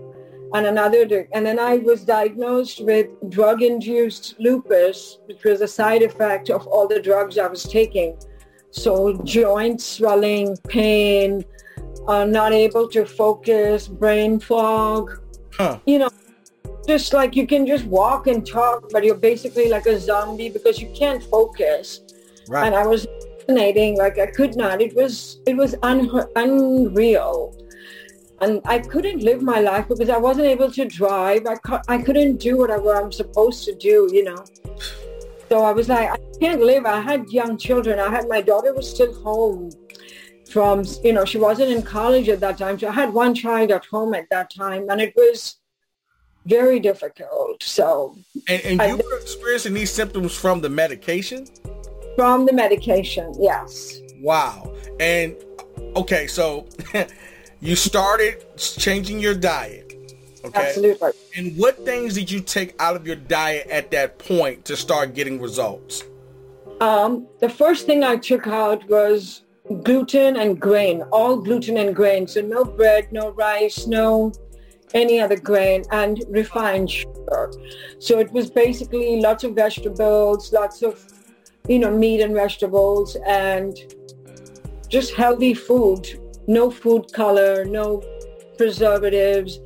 and 0.52 0.66
another, 0.66 1.28
and 1.32 1.46
then 1.46 1.58
I 1.58 1.78
was 1.78 2.04
diagnosed 2.04 2.84
with 2.84 3.08
drug-induced 3.28 4.36
lupus, 4.38 5.18
which 5.26 5.44
was 5.44 5.60
a 5.60 5.68
side 5.68 6.02
effect 6.02 6.50
of 6.50 6.66
all 6.66 6.88
the 6.88 7.00
drugs 7.00 7.38
I 7.38 7.46
was 7.46 7.64
taking. 7.64 8.16
So 8.70 9.14
joint 9.24 9.80
swelling, 9.80 10.56
pain, 10.68 11.44
uh, 12.06 12.24
not 12.24 12.52
able 12.52 12.88
to 12.88 13.04
focus, 13.04 13.88
brain 13.88 14.38
fog, 14.38 15.20
huh. 15.52 15.78
you 15.86 15.98
know, 15.98 16.10
just 16.90 17.12
like 17.12 17.37
you 17.37 17.47
can 17.47 17.66
just 17.66 17.85
walk 17.85 18.26
and 18.26 18.44
talk, 18.44 18.90
but 18.90 19.04
you're 19.04 19.23
basically 19.32 19.68
like 19.75 19.87
a 19.87 19.97
zombie 19.99 20.50
because 20.56 20.80
you 20.82 20.90
can't 21.02 21.23
focus. 21.37 22.00
Right. 22.49 22.66
And 22.66 22.75
I 22.75 22.85
was 22.92 23.06
fascinating, 23.06 23.97
like 23.97 24.18
I 24.18 24.26
could 24.26 24.56
not. 24.56 24.82
It 24.87 24.94
was 25.00 25.14
it 25.47 25.56
was 25.56 25.76
un- 25.90 26.26
unreal, 26.35 27.35
and 28.40 28.61
I 28.64 28.78
couldn't 28.92 29.20
live 29.23 29.40
my 29.40 29.61
life 29.61 29.87
because 29.88 30.11
I 30.11 30.20
wasn't 30.28 30.49
able 30.54 30.70
to 30.78 30.85
drive. 30.85 31.47
I 31.47 31.56
cu- 31.68 31.87
I 31.94 31.99
couldn't 31.99 32.38
do 32.49 32.56
whatever 32.62 32.97
I'm 33.00 33.12
supposed 33.12 33.64
to 33.68 33.75
do, 33.90 34.09
you 34.16 34.25
know. 34.25 34.42
So 35.49 35.62
I 35.70 35.73
was 35.78 35.88
like, 35.88 36.09
I 36.16 36.18
can't 36.40 36.62
live. 36.73 36.87
I 36.87 37.00
had 37.00 37.30
young 37.40 37.56
children. 37.66 38.00
I 38.00 38.11
had 38.16 38.28
my 38.28 38.40
daughter 38.40 38.75
was 38.75 38.88
still 38.97 39.14
home 39.23 39.70
from, 40.50 40.85
you 41.04 41.12
know, 41.12 41.25
she 41.25 41.38
wasn't 41.38 41.70
in 41.70 41.82
college 41.82 42.28
at 42.28 42.40
that 42.40 42.59
time. 42.59 42.78
So 42.78 42.88
I 42.88 42.92
had 42.92 43.12
one 43.12 43.35
child 43.35 43.70
at 43.70 43.85
home 43.87 44.14
at 44.14 44.26
that 44.30 44.50
time, 44.62 44.90
and 44.90 45.00
it 45.00 45.12
was 45.16 45.59
very 46.50 46.80
difficult. 46.80 47.62
So, 47.62 48.16
and, 48.49 48.61
and 48.62 48.80
you 48.80 48.85
I, 48.85 48.95
were 48.95 49.19
experiencing 49.19 49.73
these 49.73 49.92
symptoms 49.92 50.35
from 50.37 50.61
the 50.61 50.69
medication. 50.69 51.47
From 52.16 52.45
the 52.45 52.52
medication, 52.52 53.33
yes. 53.38 54.00
Wow. 54.21 54.75
And 54.99 55.37
okay, 55.97 56.26
so 56.26 56.66
you 57.61 57.76
started 57.76 58.45
changing 58.59 59.21
your 59.21 59.35
diet. 59.35 59.87
Okay. 60.45 60.69
Absolutely. 60.69 61.12
And 61.37 61.57
what 61.57 61.85
things 61.85 62.14
did 62.14 62.30
you 62.30 62.40
take 62.40 62.75
out 62.80 62.97
of 62.97 63.07
your 63.07 63.16
diet 63.16 63.69
at 63.69 63.90
that 63.92 64.19
point 64.19 64.64
to 64.64 64.76
start 64.76 65.14
getting 65.14 65.40
results? 65.40 66.02
Um, 66.80 67.26
the 67.40 67.49
first 67.49 67.87
thing 67.87 68.04
I 68.04 68.16
took 68.16 68.47
out 68.47 68.88
was 68.88 69.42
gluten 69.83 70.37
and 70.37 70.59
grain, 70.59 71.02
all 71.12 71.37
gluten 71.37 71.76
and 71.76 71.95
grain. 71.95 72.26
So 72.26 72.40
no 72.40 72.64
bread, 72.64 73.12
no 73.12 73.30
rice, 73.30 73.87
no 73.87 74.33
any 74.94 75.20
other 75.20 75.38
grain 75.38 75.85
and 75.90 76.25
refined 76.28 76.90
sugar. 76.90 77.52
So 77.99 78.18
it 78.18 78.30
was 78.32 78.50
basically 78.50 79.20
lots 79.20 79.44
of 79.44 79.54
vegetables, 79.54 80.52
lots 80.52 80.82
of, 80.82 81.04
you 81.68 81.78
know, 81.78 81.90
meat 81.97 82.20
and 82.20 82.35
vegetables 82.35 83.16
and 83.26 83.76
just 84.88 85.14
healthy 85.14 85.54
food. 85.54 86.20
No 86.47 86.70
food 86.70 87.12
color, 87.12 87.64
no 87.64 88.02
preservatives, 88.56 89.61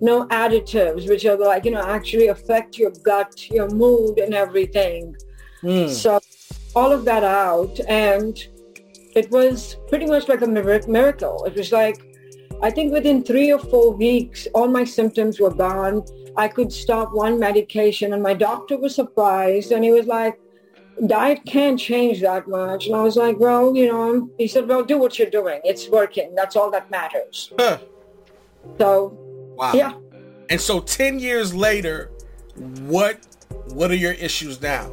no 0.00 0.26
additives, 0.28 1.08
which 1.08 1.24
are 1.24 1.36
like, 1.36 1.64
you 1.64 1.70
know, 1.70 1.82
actually 1.82 2.28
affect 2.28 2.78
your 2.78 2.92
gut, 3.02 3.50
your 3.50 3.68
mood 3.70 4.18
and 4.18 4.34
everything. 4.34 5.16
Mm. 5.62 5.88
So 5.88 6.20
all 6.74 6.92
of 6.92 7.04
that 7.06 7.24
out 7.24 7.80
and 7.88 8.36
it 9.14 9.30
was 9.30 9.76
pretty 9.88 10.04
much 10.04 10.28
like 10.28 10.42
a 10.42 10.46
miracle. 10.46 11.44
It 11.46 11.54
was 11.54 11.72
like 11.72 12.15
I 12.62 12.70
think 12.70 12.92
within 12.92 13.22
three 13.22 13.52
or 13.52 13.58
four 13.58 13.92
weeks, 13.92 14.48
all 14.54 14.68
my 14.68 14.84
symptoms 14.84 15.38
were 15.38 15.52
gone. 15.52 16.04
I 16.36 16.48
could 16.48 16.72
stop 16.72 17.12
one 17.12 17.38
medication 17.38 18.12
and 18.12 18.22
my 18.22 18.34
doctor 18.34 18.78
was 18.78 18.94
surprised 18.94 19.72
and 19.72 19.84
he 19.84 19.90
was 19.90 20.06
like, 20.06 20.38
diet 21.06 21.40
can't 21.46 21.78
change 21.78 22.20
that 22.22 22.48
much. 22.48 22.86
And 22.86 22.96
I 22.96 23.02
was 23.02 23.16
like, 23.16 23.38
well, 23.38 23.76
you 23.76 23.88
know, 23.92 24.30
he 24.38 24.48
said, 24.48 24.68
well, 24.68 24.82
do 24.82 24.98
what 24.98 25.18
you're 25.18 25.30
doing. 25.30 25.60
It's 25.64 25.88
working. 25.88 26.34
That's 26.34 26.56
all 26.56 26.70
that 26.70 26.90
matters. 26.90 27.52
Huh. 27.58 27.78
So, 28.78 29.16
wow. 29.56 29.72
yeah. 29.74 29.94
And 30.48 30.60
so 30.60 30.80
10 30.80 31.18
years 31.18 31.54
later, 31.54 32.10
what 32.86 33.18
what 33.72 33.90
are 33.90 33.96
your 33.96 34.12
issues 34.12 34.62
now? 34.62 34.90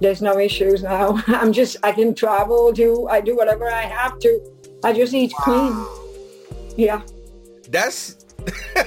There's 0.00 0.22
no 0.22 0.38
issues 0.38 0.82
now. 0.82 1.22
I'm 1.26 1.52
just, 1.52 1.76
I 1.82 1.92
can 1.92 2.14
travel, 2.14 2.72
do, 2.72 3.06
I 3.08 3.20
do 3.20 3.36
whatever 3.36 3.70
I 3.70 3.82
have 3.82 4.18
to 4.20 4.53
I 4.84 4.92
just 4.92 5.12
need 5.14 5.32
wow. 5.38 5.44
clean. 5.44 6.76
Yeah. 6.76 7.02
That's 7.70 8.26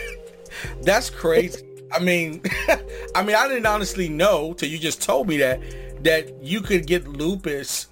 that's 0.83 1.09
crazy. 1.09 1.65
I 1.91 1.99
mean, 1.99 2.41
I 3.15 3.23
mean, 3.23 3.35
I 3.35 3.47
didn't 3.47 3.65
honestly 3.65 4.07
know 4.07 4.53
till 4.53 4.69
you 4.69 4.77
just 4.77 5.01
told 5.01 5.27
me 5.27 5.37
that 5.37 5.59
that 6.03 6.41
you 6.43 6.61
could 6.61 6.85
get 6.85 7.07
lupus 7.07 7.87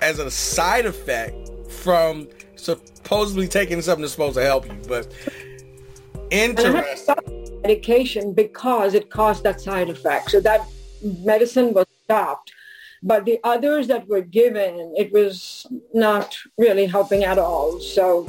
as 0.00 0.18
a 0.18 0.30
side 0.30 0.86
effect 0.86 1.50
from 1.70 2.28
supposedly 2.56 3.46
taking 3.46 3.82
something 3.82 4.02
that's 4.02 4.12
supposed 4.12 4.36
to 4.36 4.42
help 4.42 4.66
you. 4.66 4.76
But 4.88 5.12
interesting. 6.30 7.14
Medication 7.62 8.32
because 8.32 8.94
it 8.94 9.10
caused 9.10 9.44
that 9.44 9.60
side 9.60 9.90
effect. 9.90 10.30
So 10.30 10.40
that 10.40 10.66
medicine 11.02 11.74
was 11.74 11.86
stopped. 12.04 12.52
But 13.02 13.24
the 13.24 13.40
others 13.44 13.86
that 13.88 14.06
were 14.08 14.20
given, 14.20 14.94
it 14.96 15.12
was 15.12 15.66
not 15.94 16.36
really 16.58 16.86
helping 16.86 17.24
at 17.24 17.38
all. 17.38 17.80
So, 17.80 18.28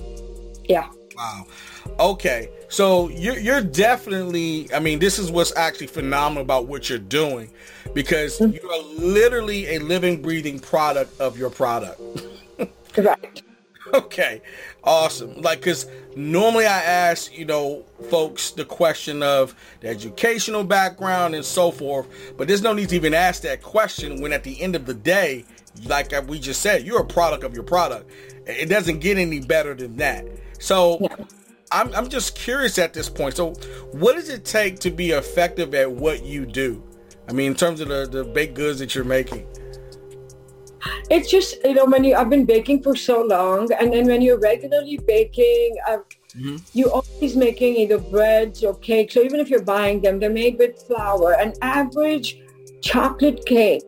yeah. 0.68 0.90
Wow. 1.16 1.46
Okay. 2.00 2.50
So 2.70 3.10
you're, 3.10 3.38
you're 3.38 3.62
definitely, 3.62 4.74
I 4.74 4.80
mean, 4.80 5.00
this 5.00 5.20
is 5.20 5.30
what's 5.30 5.56
actually 5.58 5.88
phenomenal 5.88 6.42
about 6.42 6.68
what 6.68 6.90
you're 6.90 7.00
doing 7.00 7.52
because 7.94 8.40
mm-hmm. 8.40 8.54
you 8.54 8.70
are 8.70 8.84
literally 9.06 9.76
a 9.76 9.80
living, 9.80 10.22
breathing 10.22 10.60
product 10.60 11.20
of 11.20 11.38
your 11.38 11.50
product. 11.50 12.02
Correct. 12.94 13.31
Okay, 14.12 14.42
awesome. 14.84 15.42
Like, 15.42 15.60
because 15.60 15.86
normally 16.16 16.66
I 16.66 16.82
ask, 16.82 17.38
you 17.38 17.46
know, 17.46 17.84
folks 18.10 18.52
the 18.52 18.64
question 18.64 19.22
of 19.22 19.54
the 19.82 19.90
educational 19.90 20.64
background 20.64 21.36
and 21.36 21.44
so 21.44 21.72
forth, 21.72 22.08
but 22.38 22.48
there's 22.48 22.62
no 22.62 22.74
need 22.74 22.90
to 22.90 22.96
even 22.96 23.14
ask 23.14 23.42
that 23.44 23.62
question 23.62 24.22
when 24.22 24.32
at 24.32 24.44
the 24.44 24.62
end 24.62 24.76
of 24.76 24.86
the 24.86 24.94
day, 24.94 25.46
like 25.86 26.14
we 26.28 26.40
just 26.40 26.62
said, 26.62 26.86
you're 26.86 27.02
a 27.02 27.06
product 27.06 27.44
of 27.44 27.54
your 27.54 27.64
product. 27.64 28.10
It 28.46 28.70
doesn't 28.70 29.00
get 29.00 29.18
any 29.18 29.42
better 29.42 29.74
than 29.74 29.98
that. 29.98 30.26
So, 30.60 30.98
yeah. 31.02 31.16
I'm, 31.72 31.94
I'm 31.94 32.10
just 32.10 32.36
curious 32.36 32.78
at 32.78 32.94
this 32.94 33.10
point. 33.10 33.36
So, 33.36 33.52
what 33.92 34.16
does 34.16 34.30
it 34.30 34.46
take 34.46 34.80
to 34.80 34.92
be 34.92 35.12
effective 35.12 35.74
at 35.74 35.90
what 35.92 36.24
you 36.24 36.46
do? 36.46 36.84
I 37.28 37.34
mean, 37.34 37.48
in 37.48 37.56
terms 37.56 37.82
of 37.82 37.88
the, 37.88 38.08
the 38.08 38.24
baked 38.24 38.56
goods 38.56 38.80
that 38.80 38.96
you're 38.96 39.04
making 39.06 39.48
it's 41.10 41.30
just 41.30 41.56
you 41.64 41.74
know 41.74 41.86
when 41.86 42.04
you 42.04 42.16
I've 42.16 42.30
been 42.30 42.46
baking 42.46 42.84
for 42.84 42.96
so 42.96 43.24
long, 43.24 43.72
and 43.74 43.94
then 43.94 44.06
when 44.08 44.22
you're 44.22 44.40
regularly 44.40 44.98
baking, 45.06 45.78
uh, 45.88 45.98
mm-hmm. 46.36 46.58
you're 46.74 46.92
always 46.92 47.36
making 47.36 47.76
either 47.76 47.98
breads 47.98 48.64
or 48.64 48.76
cakes, 48.76 49.16
or 49.18 49.22
even 49.22 49.40
if 49.40 49.50
you're 49.50 49.64
buying 49.64 50.02
them, 50.02 50.20
they're 50.20 50.30
made 50.30 50.58
with 50.58 50.82
flour. 50.88 51.34
An 51.34 51.54
average 51.62 52.40
chocolate 52.82 53.46
cake, 53.46 53.84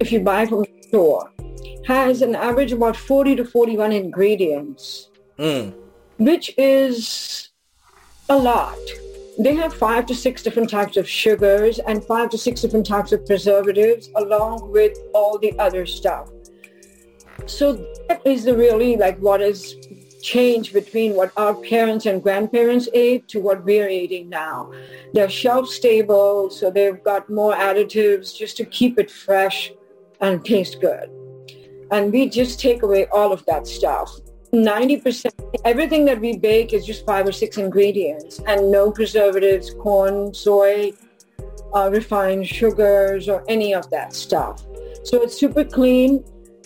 if 0.00 0.12
you 0.12 0.20
buy 0.20 0.46
from 0.46 0.62
the 0.62 0.82
store, 0.88 1.30
has 1.86 2.22
an 2.22 2.34
average 2.34 2.72
about 2.72 2.96
40 2.96 3.36
to 3.36 3.44
41 3.44 3.92
ingredients, 3.92 5.10
mm. 5.38 5.74
which 6.18 6.52
is 6.56 7.50
a 8.28 8.36
lot 8.36 8.78
they 9.38 9.54
have 9.54 9.74
five 9.74 10.06
to 10.06 10.14
six 10.14 10.42
different 10.42 10.70
types 10.70 10.96
of 10.96 11.08
sugars 11.08 11.78
and 11.80 12.04
five 12.04 12.30
to 12.30 12.38
six 12.38 12.60
different 12.60 12.86
types 12.86 13.12
of 13.12 13.26
preservatives 13.26 14.10
along 14.16 14.70
with 14.70 14.96
all 15.12 15.38
the 15.38 15.58
other 15.58 15.86
stuff. 15.86 16.30
So 17.46 17.74
that 18.08 18.22
is 18.24 18.44
the 18.44 18.56
really 18.56 18.96
like 18.96 19.18
what 19.18 19.42
is 19.42 19.76
change 20.22 20.72
between 20.72 21.14
what 21.14 21.30
our 21.36 21.54
parents 21.54 22.06
and 22.06 22.22
grandparents 22.22 22.88
ate 22.94 23.28
to 23.28 23.40
what 23.40 23.64
we're 23.64 23.88
eating 23.88 24.28
now. 24.28 24.72
They're 25.12 25.28
shelf 25.28 25.68
stable, 25.68 26.48
so 26.48 26.70
they've 26.70 27.02
got 27.04 27.28
more 27.28 27.54
additives 27.54 28.34
just 28.34 28.56
to 28.56 28.64
keep 28.64 28.98
it 28.98 29.10
fresh 29.10 29.70
and 30.20 30.42
taste 30.44 30.80
good. 30.80 31.10
And 31.90 32.10
we 32.10 32.28
just 32.28 32.58
take 32.58 32.82
away 32.82 33.06
all 33.12 33.32
of 33.32 33.44
that 33.46 33.66
stuff. 33.66 34.10
90%, 34.54 35.30
everything 35.64 36.04
that 36.06 36.20
we 36.20 36.36
bake 36.36 36.72
is 36.72 36.86
just 36.86 37.04
five 37.04 37.26
or 37.26 37.32
six 37.32 37.58
ingredients 37.58 38.40
and 38.46 38.70
no 38.70 38.90
preservatives, 38.90 39.74
corn, 39.74 40.32
soy, 40.32 40.92
uh, 41.74 41.90
refined 41.92 42.46
sugars, 42.46 43.28
or 43.28 43.44
any 43.48 43.74
of 43.74 43.90
that 43.90 44.12
stuff. 44.12 44.64
So 45.02 45.22
it's 45.22 45.38
super 45.38 45.64
clean 45.64 46.24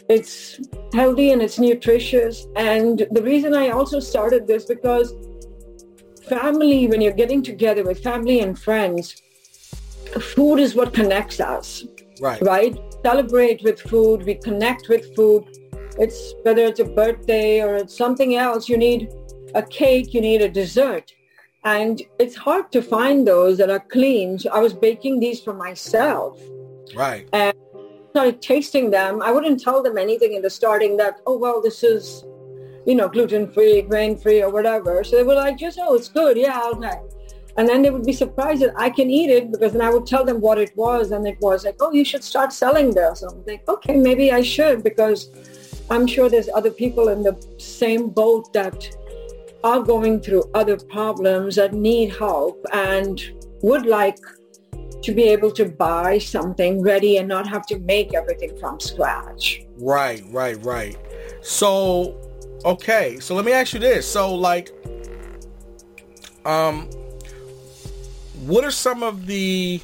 it's 0.08 0.58
healthy 0.94 1.32
and 1.32 1.42
it's 1.42 1.58
nutritious. 1.58 2.46
And 2.56 3.06
the 3.10 3.22
reason 3.22 3.54
I 3.54 3.70
also 3.70 4.00
started 4.00 4.46
this 4.46 4.64
because 4.64 5.14
family, 6.28 6.86
when 6.86 7.00
you're 7.00 7.12
getting 7.12 7.42
together 7.42 7.84
with 7.84 8.02
family 8.02 8.40
and 8.40 8.58
friends, 8.58 9.22
food 10.18 10.58
is 10.60 10.74
what 10.74 10.94
connects 10.94 11.40
us. 11.40 11.84
Right. 12.20 12.40
Right? 12.42 12.78
Celebrate 13.04 13.62
with 13.62 13.80
food. 13.80 14.24
We 14.24 14.34
connect 14.36 14.88
with 14.88 15.14
food. 15.14 15.44
It's 15.98 16.34
whether 16.42 16.62
it's 16.62 16.80
a 16.80 16.84
birthday 16.84 17.60
or 17.60 17.76
it's 17.76 17.96
something 17.96 18.36
else. 18.36 18.68
You 18.68 18.76
need 18.76 19.10
a 19.54 19.62
cake. 19.62 20.14
You 20.14 20.20
need 20.20 20.42
a 20.42 20.48
dessert. 20.48 21.12
And 21.64 22.00
it's 22.18 22.36
hard 22.36 22.70
to 22.72 22.80
find 22.82 23.26
those 23.26 23.58
that 23.58 23.68
are 23.68 23.80
clean. 23.80 24.38
So 24.38 24.50
I 24.50 24.60
was 24.60 24.72
baking 24.72 25.20
these 25.20 25.40
for 25.40 25.52
myself. 25.52 26.40
Right. 26.94 27.28
And 27.32 27.54
started 28.10 28.40
tasting 28.40 28.90
them, 28.90 29.20
I 29.22 29.30
wouldn't 29.30 29.60
tell 29.60 29.82
them 29.82 29.98
anything 29.98 30.32
in 30.34 30.42
the 30.42 30.50
starting 30.50 30.96
that, 30.96 31.20
oh, 31.26 31.36
well, 31.36 31.60
this 31.60 31.82
is, 31.82 32.24
you 32.86 32.94
know, 32.94 33.08
gluten-free, 33.08 33.82
grain-free 33.82 34.42
or 34.42 34.50
whatever. 34.50 35.04
So 35.04 35.16
they 35.16 35.22
were 35.22 35.34
like, 35.34 35.58
just, 35.58 35.78
oh, 35.80 35.94
it's 35.94 36.08
good. 36.08 36.36
Yeah, 36.36 36.70
okay. 36.72 37.00
And 37.56 37.68
then 37.68 37.82
they 37.82 37.90
would 37.90 38.04
be 38.04 38.12
surprised 38.12 38.62
that 38.62 38.72
I 38.76 38.88
can 38.88 39.10
eat 39.10 39.30
it 39.30 39.52
because 39.52 39.72
then 39.72 39.82
I 39.82 39.90
would 39.90 40.06
tell 40.06 40.24
them 40.24 40.40
what 40.40 40.58
it 40.58 40.74
was. 40.76 41.10
And 41.10 41.26
it 41.26 41.38
was 41.40 41.64
like, 41.64 41.76
oh, 41.80 41.92
you 41.92 42.04
should 42.04 42.24
start 42.24 42.52
selling 42.52 42.94
this. 42.94 43.22
I'm 43.22 43.44
like, 43.44 43.68
okay, 43.68 43.96
maybe 43.96 44.32
I 44.32 44.42
should 44.42 44.82
because 44.82 45.30
I'm 45.90 46.06
sure 46.06 46.28
there's 46.28 46.48
other 46.54 46.70
people 46.70 47.08
in 47.08 47.22
the 47.22 47.36
same 47.58 48.10
boat 48.10 48.52
that 48.52 48.88
are 49.64 49.80
going 49.80 50.20
through 50.20 50.44
other 50.54 50.76
problems 50.76 51.56
that 51.56 51.72
need 51.72 52.14
help 52.16 52.64
and 52.72 53.20
would 53.62 53.86
like 53.86 54.18
to 55.02 55.14
be 55.14 55.24
able 55.24 55.50
to 55.52 55.64
buy 55.66 56.18
something 56.18 56.82
ready 56.82 57.16
and 57.18 57.28
not 57.28 57.46
have 57.46 57.66
to 57.66 57.78
make 57.80 58.14
everything 58.14 58.56
from 58.58 58.78
scratch. 58.80 59.62
Right, 59.76 60.22
right, 60.30 60.62
right. 60.64 60.96
So, 61.40 62.18
okay. 62.64 63.18
So 63.20 63.34
let 63.34 63.44
me 63.44 63.52
ask 63.52 63.72
you 63.74 63.80
this. 63.80 64.10
So 64.10 64.34
like 64.34 64.70
um 66.44 66.88
what 68.46 68.64
are 68.64 68.70
some 68.70 69.02
of 69.02 69.26
the 69.26 69.80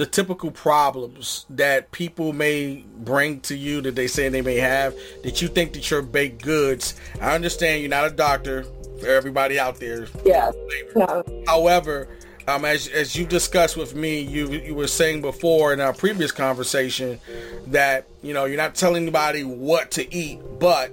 the 0.00 0.06
typical 0.06 0.50
problems 0.50 1.44
that 1.50 1.92
people 1.92 2.32
may 2.32 2.82
bring 3.00 3.38
to 3.40 3.54
you 3.54 3.82
that 3.82 3.94
they 3.94 4.06
say 4.06 4.30
they 4.30 4.40
may 4.40 4.56
have 4.56 4.94
that 5.22 5.42
you 5.42 5.48
think 5.48 5.74
that 5.74 5.90
your 5.90 6.00
baked 6.00 6.42
goods 6.42 6.94
I 7.20 7.34
understand 7.34 7.82
you're 7.82 7.90
not 7.90 8.06
a 8.06 8.10
doctor 8.10 8.64
for 8.98 9.08
everybody 9.08 9.58
out 9.58 9.78
there. 9.78 10.06
Yeah. 10.24 10.52
No. 10.96 11.22
However, 11.46 12.08
um, 12.48 12.64
as 12.64 12.88
as 12.88 13.14
you 13.14 13.26
discussed 13.26 13.76
with 13.76 13.94
me, 13.94 14.20
you 14.20 14.50
you 14.52 14.74
were 14.74 14.88
saying 14.88 15.20
before 15.20 15.74
in 15.74 15.80
our 15.80 15.92
previous 15.92 16.32
conversation 16.32 17.20
that 17.66 18.06
you 18.22 18.32
know 18.32 18.46
you're 18.46 18.56
not 18.56 18.74
telling 18.74 19.02
anybody 19.02 19.44
what 19.44 19.90
to 19.92 20.14
eat, 20.14 20.40
but 20.58 20.92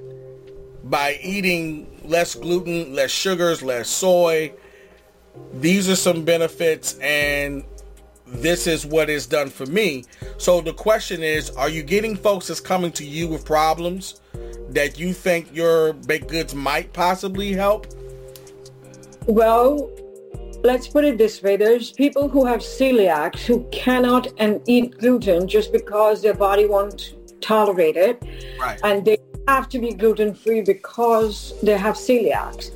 by 0.84 1.18
eating 1.22 1.88
less 2.04 2.36
gluten, 2.36 2.94
less 2.94 3.12
sugars, 3.12 3.64
less 3.64 3.90
soy, 3.90 4.52
these 5.54 5.90
are 5.90 5.96
some 5.96 6.26
benefits, 6.26 6.98
and 7.00 7.64
this 8.27 8.67
is 8.67 8.86
what 8.86 9.10
is 9.10 9.25
done 9.25 9.50
for 9.50 9.65
me. 9.65 10.03
So 10.38 10.62
the 10.62 10.74
question 10.74 11.24
is, 11.24 11.50
are 11.51 11.69
you 11.69 11.84
getting 11.84 12.15
folks 12.15 12.48
that's 12.48 12.60
coming 12.60 12.91
to 12.93 13.05
you 13.05 13.27
with 13.27 13.46
problems 13.46 14.22
that 14.69 15.00
you 15.00 15.13
think 15.13 15.53
your 15.53 15.93
baked 15.93 16.27
goods 16.27 16.53
might 16.53 16.93
possibly 16.93 17.53
help? 17.53 17.88
Well, 19.25 19.89
let's 20.63 20.88
put 20.88 21.06
it 21.06 21.17
this 21.17 21.43
way 21.43 21.56
there's 21.56 21.91
people 21.91 22.28
who 22.28 22.43
have 22.45 22.62
celiacs 22.62 23.45
who 23.45 23.63
cannot 23.71 24.28
and 24.38 24.60
eat 24.65 24.97
gluten 24.97 25.47
just 25.47 25.71
because 25.71 26.21
their 26.21 26.34
body 26.34 26.65
won't 26.65 27.13
tolerate 27.41 27.95
it 27.95 28.23
right. 28.60 28.80
and 28.84 29.06
they 29.06 29.19
have 29.47 29.69
to 29.69 29.78
be 29.78 29.93
gluten 29.93 30.34
free 30.34 30.62
because 30.62 31.54
they 31.62 31.78
have 31.78 31.95
celiacs 31.95 32.71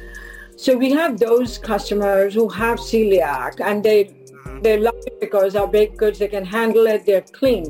so 0.62 0.78
we 0.78 0.92
have 0.92 1.18
those 1.18 1.58
customers 1.58 2.36
who 2.36 2.48
have 2.48 2.78
celiac 2.78 3.60
and 3.60 3.84
they. 3.84 4.14
They 4.62 4.78
love 4.78 4.96
it 5.06 5.20
because 5.20 5.56
our 5.56 5.68
baked 5.68 5.98
goods 5.98 6.20
they 6.20 6.28
can 6.28 6.46
handle 6.46 6.88
it 6.88 7.06
they're 7.06 7.22
clean 7.22 7.66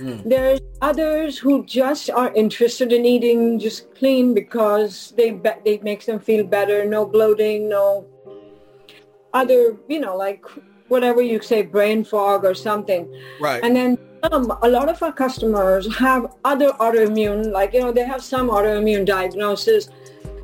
mm. 0.00 0.22
there's 0.24 0.60
others 0.80 1.38
who 1.38 1.64
just 1.64 2.10
are 2.10 2.32
interested 2.34 2.92
in 2.92 3.04
eating 3.04 3.58
just 3.58 3.94
clean 3.94 4.32
because 4.34 5.12
they 5.16 5.30
be- 5.30 5.60
they 5.64 5.78
makes 5.78 6.06
them 6.06 6.18
feel 6.18 6.44
better 6.44 6.84
no 6.84 7.04
bloating 7.04 7.68
no 7.68 8.06
other, 9.32 9.76
you 9.88 10.00
know, 10.00 10.16
like 10.16 10.44
whatever 10.88 11.22
you 11.22 11.40
say, 11.40 11.62
brain 11.62 12.04
fog 12.04 12.44
or 12.44 12.54
something. 12.54 13.12
Right. 13.40 13.62
And 13.62 13.74
then 13.74 13.98
um, 14.24 14.52
a 14.62 14.68
lot 14.68 14.88
of 14.88 15.02
our 15.02 15.12
customers 15.12 15.92
have 15.96 16.34
other 16.44 16.70
autoimmune, 16.72 17.52
like, 17.52 17.72
you 17.72 17.80
know, 17.80 17.92
they 17.92 18.04
have 18.04 18.22
some 18.22 18.48
autoimmune 18.48 19.06
diagnosis 19.06 19.88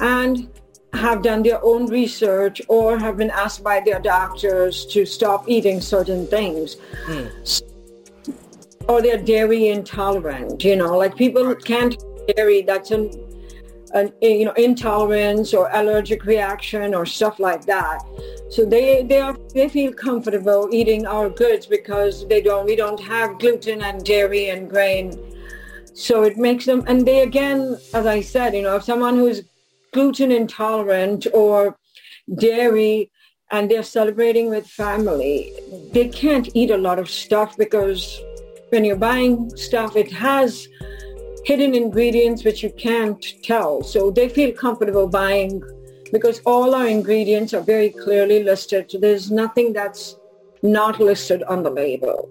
and 0.01 0.49
have 0.97 1.23
done 1.23 1.43
their 1.43 1.63
own 1.65 1.87
research 1.87 2.61
or 2.69 2.99
have 2.99 3.17
been 3.17 3.31
asked 3.31 3.63
by 3.63 3.81
their 3.81 4.01
doctors 4.01 4.87
to 4.87 5.05
stop 5.05 5.49
eating 5.49 5.81
certain 5.81 6.27
things. 6.27 6.77
Mm. 7.07 7.63
Or 8.89 9.03
they're 9.03 9.23
dairy 9.23 9.69
intolerant, 9.69 10.63
you 10.65 10.77
know, 10.77 10.97
like 10.97 11.17
people 11.17 11.55
can't 11.57 11.97
dairy, 12.35 12.63
that's 12.63 12.91
an, 12.91 13.11
an 13.95 14.13
you 14.23 14.45
know, 14.45 14.53
intolerance 14.53 15.55
or 15.55 15.69
allergic 15.73 16.25
reaction 16.25 16.95
or 16.95 17.05
stuff 17.05 17.39
like 17.39 17.65
that. 17.67 18.01
So 18.51 18.65
they 18.65 19.03
they 19.03 19.21
are 19.21 19.37
they 19.55 19.69
feel 19.69 19.93
comfortable 19.93 20.69
eating 20.73 21.07
our 21.07 21.29
goods 21.29 21.67
because 21.67 22.27
they 22.29 22.41
don't 22.41 22.67
we 22.67 22.77
don't 22.77 23.01
have 23.01 23.39
gluten 23.39 23.83
and 23.83 24.05
dairy 24.05 24.51
and 24.51 24.71
grain. 24.71 25.19
So 25.95 26.23
it 26.23 26.37
makes 26.37 26.67
them 26.67 26.85
and 26.87 27.07
they 27.07 27.23
again, 27.23 27.79
as 27.95 28.07
I 28.07 28.21
said, 28.21 28.55
you 28.55 28.63
know, 28.63 28.77
if 28.77 28.85
someone 28.85 29.17
who's 29.17 29.43
gluten 29.97 30.31
intolerant 30.31 31.27
or 31.33 31.79
dairy 32.35 33.11
and 33.51 33.71
they're 33.71 33.83
celebrating 33.99 34.51
with 34.51 34.67
family, 34.67 35.51
they 35.95 36.07
can't 36.09 36.51
eat 36.55 36.71
a 36.71 36.77
lot 36.77 36.99
of 36.99 37.09
stuff 37.09 37.57
because 37.57 38.21
when 38.69 38.85
you're 38.85 39.05
buying 39.11 39.35
stuff, 39.57 39.97
it 39.97 40.13
has 40.13 40.69
hidden 41.47 41.75
ingredients 41.75 42.45
which 42.45 42.63
you 42.63 42.71
can't 42.89 43.25
tell. 43.43 43.83
So 43.83 44.11
they 44.11 44.29
feel 44.29 44.53
comfortable 44.53 45.09
buying 45.09 45.63
because 46.13 46.41
all 46.45 46.75
our 46.75 46.89
ingredients 46.89 47.55
are 47.55 47.63
very 47.63 47.89
clearly 47.89 48.43
listed. 48.43 48.95
There's 49.01 49.31
nothing 49.31 49.73
that's 49.73 50.17
not 50.63 51.01
listed 51.01 51.43
on 51.45 51.63
the 51.63 51.71
label. 51.71 52.29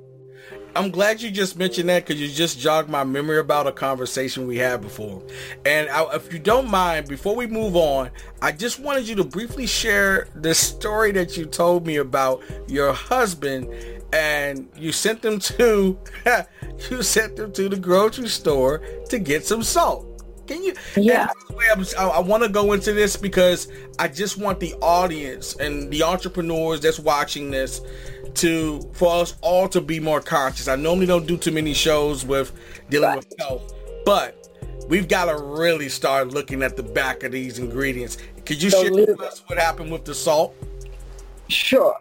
I'm 0.75 0.91
glad 0.91 1.21
you 1.21 1.31
just 1.31 1.57
mentioned 1.57 1.88
that 1.88 2.05
because 2.05 2.21
you 2.21 2.27
just 2.27 2.59
jogged 2.59 2.89
my 2.89 3.05
memory 3.05 3.39
about 3.39 3.65
a 3.65 3.71
conversation 3.71 4.45
we 4.45 4.57
had 4.57 4.81
before. 4.81 5.23
And 5.65 5.89
I, 5.89 6.03
if 6.15 6.33
you 6.33 6.39
don't 6.39 6.69
mind, 6.69 7.07
before 7.07 7.33
we 7.33 7.47
move 7.47 7.77
on, 7.77 8.09
I 8.41 8.51
just 8.51 8.79
wanted 8.79 9.07
you 9.07 9.15
to 9.15 9.23
briefly 9.23 9.67
share 9.67 10.27
the 10.35 10.53
story 10.53 11.13
that 11.13 11.38
you 11.38 11.45
told 11.45 11.88
me 11.88 11.95
about 11.95 12.43
your 12.67 12.91
husband 12.91 13.73
and 14.11 14.67
you 14.75 14.91
sent 14.91 15.21
them 15.21 15.39
to 15.39 15.97
you 16.91 17.03
sent 17.03 17.38
them 17.38 17.53
to 17.53 17.69
the 17.69 17.77
grocery 17.77 18.27
store 18.27 18.79
to 19.09 19.17
get 19.17 19.45
some 19.45 19.63
salt. 19.63 20.14
Can 20.47 20.63
you? 20.63 20.73
Yeah. 20.95 21.29
I, 21.97 22.03
I 22.03 22.19
want 22.19 22.43
to 22.43 22.49
go 22.49 22.73
into 22.73 22.93
this 22.93 23.15
because 23.15 23.67
I 23.97 24.08
just 24.08 24.38
want 24.38 24.60
the 24.60 24.73
audience 24.75 25.55
and 25.55 25.91
the 25.91 26.03
entrepreneurs 26.03 26.81
that's 26.81 26.99
watching 26.99 27.51
this 27.51 27.81
to 28.36 28.81
for 28.93 29.21
us 29.21 29.36
all 29.41 29.67
to 29.69 29.81
be 29.81 29.99
more 29.99 30.21
conscious. 30.21 30.67
I 30.67 30.75
normally 30.75 31.08
don't 31.08 31.25
do 31.25 31.38
too 31.38 31.51
many 31.51 31.73
shows 31.73 32.25
with 32.25 32.51
dealing 32.89 33.10
right. 33.10 33.17
with 33.17 33.34
health, 33.39 33.73
but 34.05 34.47
we've 34.88 35.08
got 35.08 35.25
to 35.25 35.38
really 35.38 35.89
start 35.89 36.29
looking 36.29 36.62
at 36.62 36.77
the 36.77 36.84
back 36.84 37.23
of 37.23 37.31
these 37.31 37.60
ingredients. 37.60 38.17
Could 38.45 38.62
you 38.62 38.69
so 38.69 38.84
share 38.84 38.93
with 38.93 39.19
us 39.21 39.43
what 39.47 39.58
happened 39.58 39.91
with 39.91 40.05
the 40.05 40.13
salt? 40.13 40.53
Sure. 41.47 41.95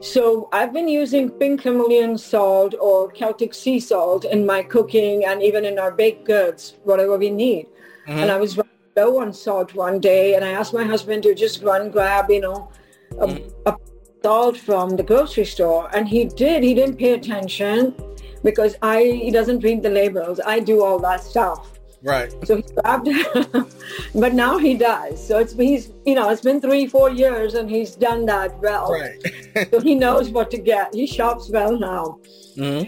So 0.00 0.48
I've 0.52 0.72
been 0.72 0.88
using 0.88 1.30
pink 1.30 1.62
Himalayan 1.62 2.18
salt 2.18 2.74
or 2.80 3.10
Celtic 3.12 3.54
sea 3.54 3.78
salt 3.78 4.24
in 4.24 4.44
my 4.44 4.62
cooking 4.62 5.24
and 5.24 5.40
even 5.42 5.64
in 5.64 5.78
our 5.78 5.92
baked 5.92 6.24
goods, 6.24 6.74
whatever 6.82 7.16
we 7.16 7.30
need. 7.30 7.66
Mm-hmm. 8.06 8.18
And 8.18 8.30
I 8.30 8.36
was 8.36 8.58
low 8.96 9.20
on 9.20 9.32
salt 9.32 9.74
one 9.74 10.00
day, 10.00 10.34
and 10.34 10.44
I 10.44 10.50
asked 10.50 10.74
my 10.74 10.84
husband 10.84 11.22
to 11.24 11.34
just 11.34 11.62
run 11.62 11.90
grab, 11.90 12.30
you 12.30 12.40
know, 12.40 12.70
a, 13.18 13.26
mm-hmm. 13.26 13.68
a 13.68 13.76
salt 14.22 14.56
from 14.56 14.96
the 14.96 15.02
grocery 15.02 15.44
store, 15.44 15.90
and 15.94 16.08
he 16.08 16.24
did. 16.24 16.62
He 16.62 16.74
didn't 16.74 16.96
pay 16.96 17.12
attention 17.12 17.94
because 18.42 18.76
I 18.82 19.02
he 19.02 19.30
doesn't 19.30 19.60
read 19.60 19.82
the 19.82 19.90
labels. 19.90 20.40
I 20.44 20.60
do 20.60 20.82
all 20.84 20.98
that 21.00 21.22
stuff. 21.22 21.72
Right. 22.02 22.30
So 22.46 22.56
he 22.56 22.62
grabbed 22.62 23.08
but 24.14 24.34
now 24.34 24.58
he 24.58 24.74
does. 24.74 25.26
So 25.26 25.38
it's 25.38 25.54
he's 25.54 25.90
you 26.04 26.14
know 26.14 26.28
it's 26.28 26.42
been 26.42 26.60
three 26.60 26.86
four 26.86 27.10
years 27.10 27.54
and 27.54 27.68
he's 27.68 27.96
done 27.96 28.26
that 28.26 28.58
well. 28.60 28.92
Right. 28.92 29.68
so 29.70 29.80
he 29.80 29.94
knows 29.94 30.28
what 30.28 30.50
to 30.50 30.58
get. 30.58 30.94
He 30.94 31.06
shops 31.06 31.50
well 31.50 31.78
now. 31.78 32.18
Mm-hmm. 32.56 32.84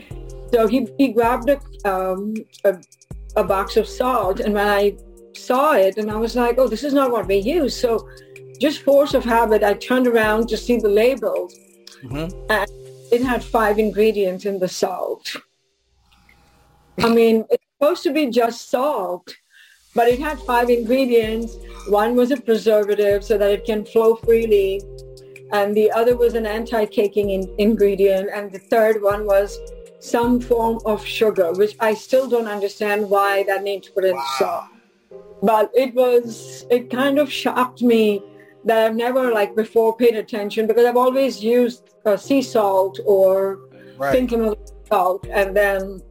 So 0.53 0.67
he 0.69 0.87
he 0.99 1.09
grabbed 1.09 1.49
a, 1.49 1.59
um, 1.91 2.35
a 2.65 2.79
a 3.37 3.45
box 3.45 3.77
of 3.77 3.87
salt, 3.87 4.41
and 4.41 4.55
when 4.55 4.69
I 4.69 4.97
saw 5.37 5.75
it, 5.75 5.99
and 5.99 6.11
I 6.11 6.17
was 6.17 6.35
like, 6.35 6.59
oh, 6.59 6.69
this 6.69 6.85
is 6.85 6.95
not 6.95 7.11
what 7.11 7.27
we 7.27 7.37
use. 7.37 7.75
So 7.77 8.09
just 8.61 8.83
force 8.83 9.15
of 9.15 9.25
habit, 9.25 9.63
I 9.63 9.75
turned 9.75 10.07
around 10.07 10.49
to 10.49 10.57
see 10.57 10.79
the 10.79 10.89
label, 10.89 11.51
mm-hmm. 12.03 12.35
and 12.51 12.71
it 13.13 13.23
had 13.23 13.45
five 13.45 13.79
ingredients 13.79 14.47
in 14.47 14.59
the 14.59 14.69
salt. 14.69 15.37
I 16.99 17.09
mean, 17.09 17.45
it's 17.51 17.63
supposed 17.79 18.03
to 18.05 18.13
be 18.13 18.27
just 18.31 18.71
salt, 18.71 19.35
but 19.95 20.09
it 20.09 20.19
had 20.19 20.39
five 20.41 20.71
ingredients. 20.71 21.57
One 21.89 22.17
was 22.17 22.31
a 22.31 22.37
preservative 22.39 23.23
so 23.23 23.37
that 23.39 23.51
it 23.51 23.65
can 23.65 23.85
flow 23.85 24.17
freely. 24.17 24.81
And 25.53 25.77
the 25.77 25.93
other 25.93 26.17
was 26.17 26.35
an 26.35 26.47
anti-caking 26.47 27.31
in- 27.31 27.55
ingredient. 27.59 28.31
And 28.35 28.51
the 28.51 28.59
third 28.59 29.03
one 29.03 29.27
was 29.27 29.59
some 30.01 30.41
form 30.41 30.81
of 30.87 31.05
sugar, 31.05 31.53
which 31.53 31.77
I 31.81 31.95
still 31.95 32.29
don't 32.29 32.49
understand 32.49 33.09
why 33.09 33.45
that 33.45 33.63
needs 33.63 33.87
to 33.89 33.93
put 33.93 34.05
in 34.05 34.17
wow. 34.17 34.25
salt. 34.39 34.65
But 35.43 35.71
it 35.75 35.95
was, 35.95 36.67
it 36.71 36.91
kind 36.91 37.19
of 37.19 37.31
shocked 37.31 37.83
me 37.83 38.23
that 38.65 38.79
I've 38.79 38.97
never 38.97 39.33
like 39.33 39.55
before 39.55 39.97
paid 39.97 40.17
attention 40.17 40.67
because 40.67 40.85
I've 40.85 40.97
always 40.97 41.43
used 41.43 41.91
uh, 42.05 42.17
sea 42.17 42.43
salt 42.43 42.99
or 43.05 43.61
right. 43.97 44.13
thinking 44.13 44.45
of 44.45 44.59
salt 44.89 45.27
and 45.31 45.57
then 45.57 46.03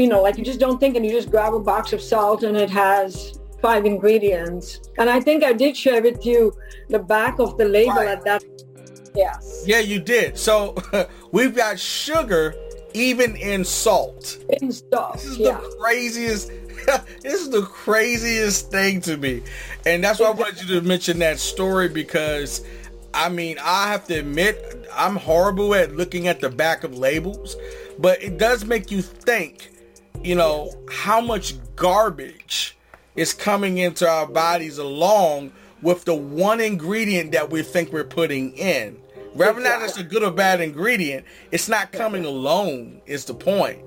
you 0.00 0.08
know, 0.08 0.22
like 0.22 0.38
you 0.38 0.44
just 0.44 0.60
don't 0.60 0.80
think 0.80 0.96
and 0.96 1.04
you 1.04 1.12
just 1.12 1.30
grab 1.30 1.54
a 1.54 1.60
box 1.60 1.92
of 1.92 2.00
salt 2.00 2.42
and 2.42 2.56
it 2.56 2.70
has 2.70 3.38
five 3.60 3.84
ingredients. 3.84 4.80
And 4.98 5.10
I 5.10 5.20
think 5.20 5.44
I 5.44 5.52
did 5.52 5.76
share 5.76 6.02
with 6.02 6.24
you 6.24 6.52
the 6.88 6.98
back 6.98 7.38
of 7.38 7.58
the 7.58 7.66
label 7.66 7.94
right. 7.94 8.08
at 8.08 8.24
that. 8.24 8.42
Yes. 9.14 9.64
Yeah, 9.66 9.80
you 9.80 10.00
did. 10.00 10.38
So 10.38 10.76
we've 11.32 11.54
got 11.54 11.78
sugar 11.78 12.54
even 12.94 13.36
in 13.36 13.64
salt. 13.64 14.38
In 14.60 14.72
salt. 14.72 15.14
This 15.14 15.24
is 15.24 15.38
yeah. 15.38 15.60
the 15.60 15.76
craziest. 15.78 16.50
this 17.22 17.40
is 17.40 17.50
the 17.50 17.62
craziest 17.62 18.70
thing 18.70 19.00
to 19.02 19.16
me, 19.16 19.42
and 19.86 20.02
that's 20.02 20.20
why 20.20 20.26
I 20.26 20.30
wanted 20.30 20.62
you 20.62 20.80
to 20.80 20.86
mention 20.86 21.18
that 21.20 21.38
story 21.38 21.88
because. 21.88 22.64
I 23.12 23.28
mean, 23.28 23.58
I 23.60 23.88
have 23.88 24.06
to 24.06 24.20
admit, 24.20 24.86
I'm 24.94 25.16
horrible 25.16 25.74
at 25.74 25.96
looking 25.96 26.28
at 26.28 26.38
the 26.38 26.48
back 26.48 26.84
of 26.84 26.96
labels, 26.96 27.56
but 27.98 28.22
it 28.22 28.38
does 28.38 28.64
make 28.64 28.92
you 28.92 29.02
think 29.02 29.70
you 30.22 30.34
know, 30.34 30.70
how 30.90 31.20
much 31.20 31.54
garbage 31.76 32.76
is 33.16 33.32
coming 33.32 33.78
into 33.78 34.08
our 34.08 34.26
bodies 34.26 34.78
along 34.78 35.52
with 35.82 36.04
the 36.04 36.14
one 36.14 36.60
ingredient 36.60 37.32
that 37.32 37.50
we 37.50 37.62
think 37.62 37.92
we're 37.92 38.04
putting 38.04 38.52
in. 38.52 38.94
Whether 39.32 39.60
not 39.60 39.82
it's 39.82 39.96
a 39.96 40.02
good 40.02 40.22
or 40.22 40.30
bad 40.30 40.60
ingredient, 40.60 41.24
it's 41.52 41.68
not 41.68 41.92
coming 41.92 42.24
alone 42.24 43.00
is 43.06 43.24
the 43.24 43.34
point. 43.34 43.78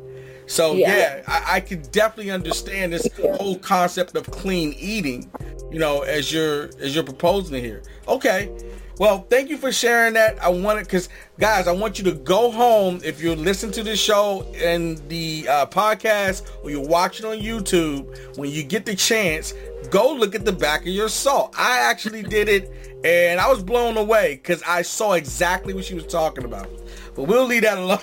So 0.47 0.73
yeah, 0.73 1.17
yeah 1.17 1.23
I, 1.27 1.55
I 1.55 1.59
can 1.59 1.81
definitely 1.91 2.31
understand 2.31 2.93
this 2.93 3.07
whole 3.37 3.57
concept 3.59 4.15
of 4.15 4.29
clean 4.31 4.73
eating, 4.77 5.31
you 5.71 5.79
know, 5.79 6.01
as 6.01 6.31
you're 6.31 6.65
as 6.79 6.95
you're 6.95 7.03
proposing 7.03 7.63
here. 7.63 7.83
Okay. 8.07 8.55
Well, 8.99 9.25
thank 9.27 9.49
you 9.49 9.57
for 9.57 9.71
sharing 9.71 10.13
that. 10.13 10.41
I 10.43 10.49
wanted 10.49 10.83
because 10.83 11.09
guys, 11.39 11.67
I 11.67 11.71
want 11.71 11.97
you 11.97 12.05
to 12.05 12.11
go 12.11 12.51
home 12.51 13.01
if 13.03 13.21
you're 13.21 13.35
listening 13.35 13.71
to 13.73 13.83
this 13.83 13.99
show 13.99 14.45
and 14.55 14.99
the 15.09 15.47
uh, 15.49 15.65
podcast 15.65 16.47
or 16.63 16.69
you're 16.69 16.87
watching 16.87 17.25
on 17.25 17.39
YouTube. 17.39 18.37
When 18.37 18.51
you 18.51 18.61
get 18.63 18.85
the 18.85 18.95
chance, 18.95 19.55
go 19.89 20.13
look 20.13 20.35
at 20.35 20.45
the 20.45 20.51
back 20.51 20.81
of 20.81 20.87
your 20.87 21.09
salt. 21.09 21.55
I 21.57 21.79
actually 21.79 22.21
did 22.21 22.47
it, 22.47 22.99
and 23.03 23.39
I 23.39 23.49
was 23.49 23.63
blown 23.63 23.97
away 23.97 24.35
because 24.35 24.61
I 24.67 24.83
saw 24.83 25.13
exactly 25.13 25.73
what 25.73 25.85
she 25.85 25.95
was 25.95 26.05
talking 26.05 26.43
about. 26.43 26.69
But 27.15 27.23
we'll 27.23 27.45
leave 27.47 27.63
that 27.63 27.77
alone 27.79 27.99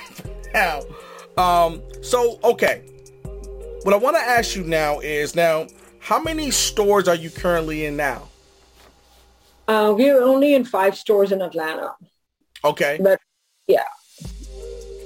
now. 0.52 0.80
Um, 1.40 1.82
so 2.02 2.38
okay, 2.44 2.82
what 3.82 3.94
I 3.94 3.96
want 3.96 4.16
to 4.16 4.22
ask 4.22 4.54
you 4.54 4.62
now 4.62 5.00
is 5.00 5.34
now, 5.34 5.68
how 5.98 6.20
many 6.20 6.50
stores 6.50 7.08
are 7.08 7.14
you 7.14 7.30
currently 7.30 7.86
in 7.86 7.96
now? 7.96 8.28
Uh, 9.66 9.94
we're 9.96 10.20
only 10.20 10.54
in 10.54 10.64
five 10.64 10.96
stores 10.96 11.32
in 11.32 11.40
Atlanta. 11.40 11.94
Okay. 12.62 12.98
But 13.00 13.18
yeah. 13.66 13.84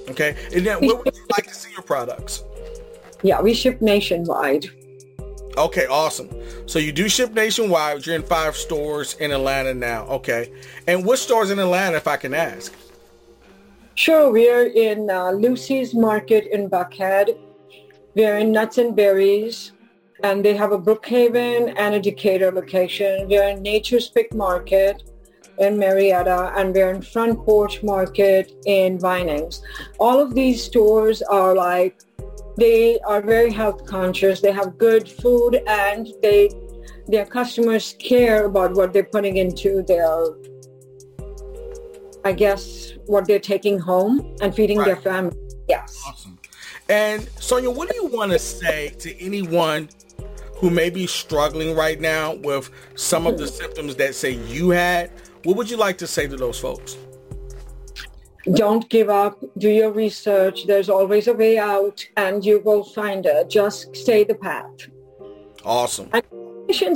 Okay. 0.09 0.37
And 0.53 0.67
then 0.67 0.81
where 0.81 0.97
would 0.97 1.15
you 1.15 1.27
like 1.31 1.47
to 1.47 1.55
see 1.55 1.71
your 1.71 1.83
products? 1.83 2.43
Yeah, 3.23 3.41
we 3.41 3.55
ship 3.55 3.81
nationwide. 3.81 4.67
Okay, 5.57 5.87
awesome. 5.87 6.31
So 6.67 6.81
you 6.81 6.91
do 6.91 7.09
ship 7.09 7.33
nationwide. 7.33 8.05
You're 8.05 8.17
in 8.17 8.25
five 8.25 8.57
stores 8.57 9.15
in 9.15 9.31
Atlanta 9.31 9.73
now. 9.73 10.05
Okay. 10.07 10.51
And 10.89 11.05
what 11.05 11.21
stores 11.21 11.51
in 11.51 11.61
Atlanta, 11.61 11.97
if 11.97 12.09
I 12.09 12.17
can 12.17 12.35
ask? 12.35 12.75
Sure. 13.95 14.31
We're 14.31 14.67
in 14.67 15.11
uh, 15.11 15.31
Lucy's 15.31 15.95
Market 15.95 16.47
in 16.53 16.69
Buckhead. 16.69 17.39
We're 18.15 18.39
in 18.39 18.53
Nuts 18.53 18.79
and 18.79 18.95
Berries 18.95 19.73
and 20.25 20.43
they 20.43 20.57
have 20.57 20.73
a 20.73 20.79
Brookhaven 20.79 21.75
and 21.77 21.95
a 21.95 22.01
Decatur 22.01 22.51
location. 22.51 23.29
We're 23.29 23.49
in 23.49 23.63
Nature's 23.63 24.09
Pick 24.09 24.33
Market 24.35 25.03
in 25.59 25.79
Marietta, 25.79 26.53
and 26.57 26.75
we're 26.75 26.91
in 26.91 27.03
Front 27.03 27.45
Porch 27.45 27.83
Market 27.83 28.51
in 28.65 28.99
Vinings. 28.99 29.63
All 29.99 30.19
of 30.21 30.35
these 30.35 30.65
stores 30.65 31.21
are 31.23 31.55
like, 31.55 32.01
they 32.57 32.99
are 33.01 33.21
very 33.21 33.53
health 33.53 33.85
conscious. 33.85 34.41
They 34.41 34.53
have 34.53 34.79
good 34.79 35.09
food, 35.09 35.61
and 35.67 36.09
they 36.23 36.51
their 37.07 37.27
customers 37.27 37.95
care 37.99 38.47
about 38.47 38.75
what 38.75 38.95
they're 38.95 39.05
putting 39.05 39.37
into 39.37 39.83
their, 39.83 40.09
I 42.25 42.33
guess, 42.33 42.94
what 43.07 43.27
they're 43.27 43.39
taking 43.39 43.79
home 43.79 44.37
and 44.41 44.55
feeding 44.55 44.79
right. 44.79 44.87
their 44.87 44.97
family. 44.97 45.37
Yes. 45.69 46.03
Awesome. 46.07 46.39
And 46.89 47.29
Sonia, 47.41 47.71
what 47.71 47.89
do 47.89 47.97
you 47.97 48.07
want 48.07 48.33
to 48.33 48.39
say 48.39 48.91
to 48.99 49.19
anyone 49.19 49.89
who 50.57 50.71
may 50.71 50.91
be 50.91 51.07
struggling 51.07 51.75
right 51.75 52.01
now 52.01 52.35
with 52.35 52.71
some 52.95 53.27
of 53.27 53.39
the 53.39 53.45
hmm. 53.45 53.51
symptoms 53.53 53.97
that 53.97 54.15
say 54.15 54.31
you 54.31 54.71
had, 54.71 55.11
what 55.45 55.57
would 55.57 55.71
you 55.71 55.77
like 55.77 55.99
to 55.99 56.07
say 56.07 56.27
to 56.27 56.37
those 56.37 56.59
folks? 56.59 56.97
Don't 58.53 58.89
give 58.91 59.09
up. 59.09 59.43
Do 59.59 59.71
your 59.71 59.91
research. 59.91 60.67
There's 60.67 60.91
always 60.91 61.29
a 61.29 61.33
way 61.33 61.59
out 61.59 62.07
and 62.17 62.45
you 62.45 62.61
will 62.61 62.85
find 62.85 63.25
it. 63.25 63.49
Just 63.49 63.97
stay 63.97 64.25
the 64.25 64.35
path. 64.35 64.89
Awesome. 65.65 66.11
And 66.13 66.25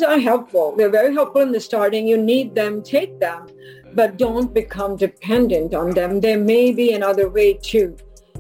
are 0.03 0.19
helpful. 0.19 0.75
They're 0.77 0.91
very 0.91 1.15
helpful 1.15 1.43
in 1.43 1.53
the 1.53 1.61
starting. 1.61 2.07
You 2.07 2.17
need 2.17 2.55
them, 2.55 2.83
take 2.83 3.21
them, 3.21 3.47
but 3.95 4.17
don't 4.17 4.53
become 4.53 4.97
dependent 4.97 5.75
on 5.75 5.91
them. 5.91 6.21
There 6.21 6.39
may 6.39 6.73
be 6.73 6.93
another 6.93 7.29
way 7.29 7.55
too. 7.55 7.97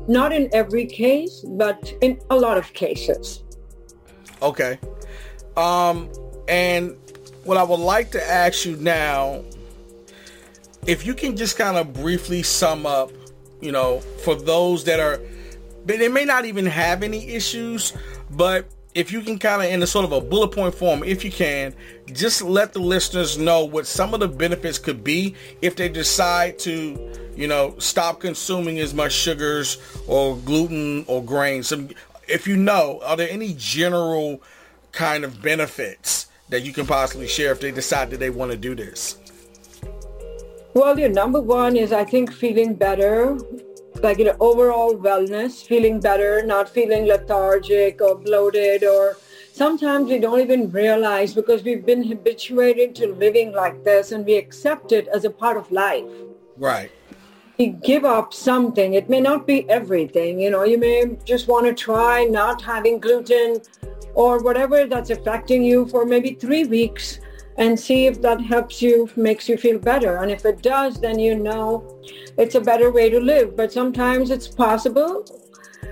Not 0.06 0.32
in 0.32 0.48
every 0.52 0.86
case, 0.86 1.44
but 1.46 1.92
in 2.00 2.20
a 2.30 2.36
lot 2.36 2.56
of 2.56 2.72
cases. 2.72 3.42
Okay. 4.40 4.78
Um, 5.56 6.08
and 6.48 6.96
what 7.44 7.56
I 7.56 7.62
would 7.62 7.80
like 7.80 8.10
to 8.12 8.22
ask 8.22 8.64
you 8.64 8.76
now, 8.76 9.42
if 10.86 11.04
you 11.04 11.14
can 11.14 11.36
just 11.36 11.58
kind 11.58 11.76
of 11.76 11.92
briefly 11.92 12.42
sum 12.42 12.86
up, 12.86 13.10
you 13.60 13.72
know, 13.72 14.00
for 14.24 14.34
those 14.34 14.84
that 14.84 15.00
are, 15.00 15.20
they 15.84 16.08
may 16.08 16.24
not 16.24 16.44
even 16.44 16.64
have 16.66 17.02
any 17.02 17.28
issues, 17.30 17.92
but 18.30 18.66
if 18.98 19.12
you 19.12 19.20
can 19.20 19.38
kind 19.38 19.62
of 19.62 19.70
in 19.70 19.80
a 19.80 19.86
sort 19.86 20.04
of 20.04 20.10
a 20.10 20.20
bullet 20.20 20.48
point 20.48 20.74
form, 20.74 21.04
if 21.04 21.24
you 21.24 21.30
can, 21.30 21.72
just 22.12 22.42
let 22.42 22.72
the 22.72 22.80
listeners 22.80 23.38
know 23.38 23.64
what 23.64 23.86
some 23.86 24.12
of 24.12 24.18
the 24.18 24.26
benefits 24.26 24.76
could 24.76 25.04
be 25.04 25.36
if 25.62 25.76
they 25.76 25.88
decide 25.88 26.58
to, 26.58 26.98
you 27.36 27.46
know, 27.46 27.76
stop 27.78 28.18
consuming 28.18 28.80
as 28.80 28.92
much 28.92 29.12
sugars 29.12 29.78
or 30.08 30.36
gluten 30.38 31.04
or 31.06 31.22
grains. 31.22 31.68
So 31.68 31.86
if 32.26 32.48
you 32.48 32.56
know, 32.56 33.00
are 33.04 33.16
there 33.16 33.30
any 33.30 33.54
general 33.56 34.42
kind 34.90 35.22
of 35.22 35.40
benefits 35.40 36.26
that 36.48 36.64
you 36.64 36.72
can 36.72 36.84
possibly 36.84 37.28
share 37.28 37.52
if 37.52 37.60
they 37.60 37.70
decide 37.70 38.10
that 38.10 38.18
they 38.18 38.30
want 38.30 38.50
to 38.50 38.56
do 38.56 38.74
this? 38.74 39.16
Well, 40.74 40.98
your 40.98 41.10
number 41.10 41.40
one 41.40 41.76
is 41.76 41.92
I 41.92 42.02
think 42.04 42.32
feeling 42.32 42.74
better, 42.74 43.38
like 44.02 44.18
you 44.18 44.24
know, 44.24 44.36
overall 44.40 44.94
wellness, 44.94 45.64
feeling 45.64 46.00
better, 46.00 46.42
not 46.44 46.68
feeling 46.68 47.06
lethargic 47.06 48.00
or 48.00 48.14
bloated 48.16 48.84
or 48.84 49.16
sometimes 49.52 50.08
we 50.08 50.18
don't 50.18 50.40
even 50.40 50.70
realize 50.70 51.34
because 51.34 51.62
we've 51.62 51.84
been 51.84 52.02
habituated 52.02 52.94
to 52.94 53.08
living 53.14 53.52
like 53.52 53.84
this 53.84 54.12
and 54.12 54.24
we 54.24 54.36
accept 54.36 54.92
it 54.92 55.08
as 55.08 55.24
a 55.24 55.30
part 55.30 55.56
of 55.56 55.70
life. 55.72 56.04
Right. 56.56 56.90
We 57.58 57.68
give 57.68 58.04
up 58.04 58.32
something. 58.32 58.94
It 58.94 59.08
may 59.10 59.20
not 59.20 59.46
be 59.46 59.68
everything. 59.68 60.38
You 60.38 60.50
know, 60.50 60.62
you 60.62 60.78
may 60.78 61.16
just 61.24 61.48
want 61.48 61.66
to 61.66 61.74
try 61.74 62.24
not 62.24 62.62
having 62.62 63.00
gluten 63.00 63.60
or 64.14 64.38
whatever 64.42 64.86
that's 64.86 65.10
affecting 65.10 65.64
you 65.64 65.86
for 65.86 66.04
maybe 66.04 66.34
three 66.34 66.64
weeks 66.64 67.18
and 67.58 67.78
see 67.78 68.06
if 68.06 68.22
that 68.22 68.40
helps 68.40 68.80
you, 68.80 69.10
makes 69.16 69.48
you 69.48 69.56
feel 69.56 69.78
better. 69.78 70.18
And 70.18 70.30
if 70.30 70.44
it 70.46 70.62
does, 70.62 71.00
then 71.00 71.18
you 71.18 71.34
know 71.34 72.00
it's 72.38 72.54
a 72.54 72.60
better 72.60 72.90
way 72.90 73.10
to 73.10 73.20
live. 73.20 73.56
But 73.56 73.72
sometimes 73.72 74.30
it's 74.30 74.48
possible 74.48 75.24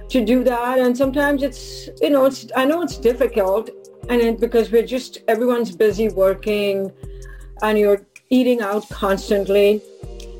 to 0.09 0.25
do 0.25 0.45
that. 0.45 0.79
And 0.79 0.97
sometimes 0.97 1.43
it's, 1.43 1.89
you 2.01 2.11
know, 2.11 2.25
it's, 2.25 2.47
I 2.57 2.65
know 2.65 2.83
it's 2.83 2.97
difficult. 2.97 3.71
and 4.09 4.21
it, 4.21 4.41
because 4.41 4.71
we're 4.71 4.87
just 4.87 5.19
everyone's 5.29 5.75
busy 5.75 6.09
working, 6.09 6.93
and 7.63 7.79
you're 7.79 8.03
eating 8.31 8.61
out 8.61 8.89
constantly. 8.89 9.83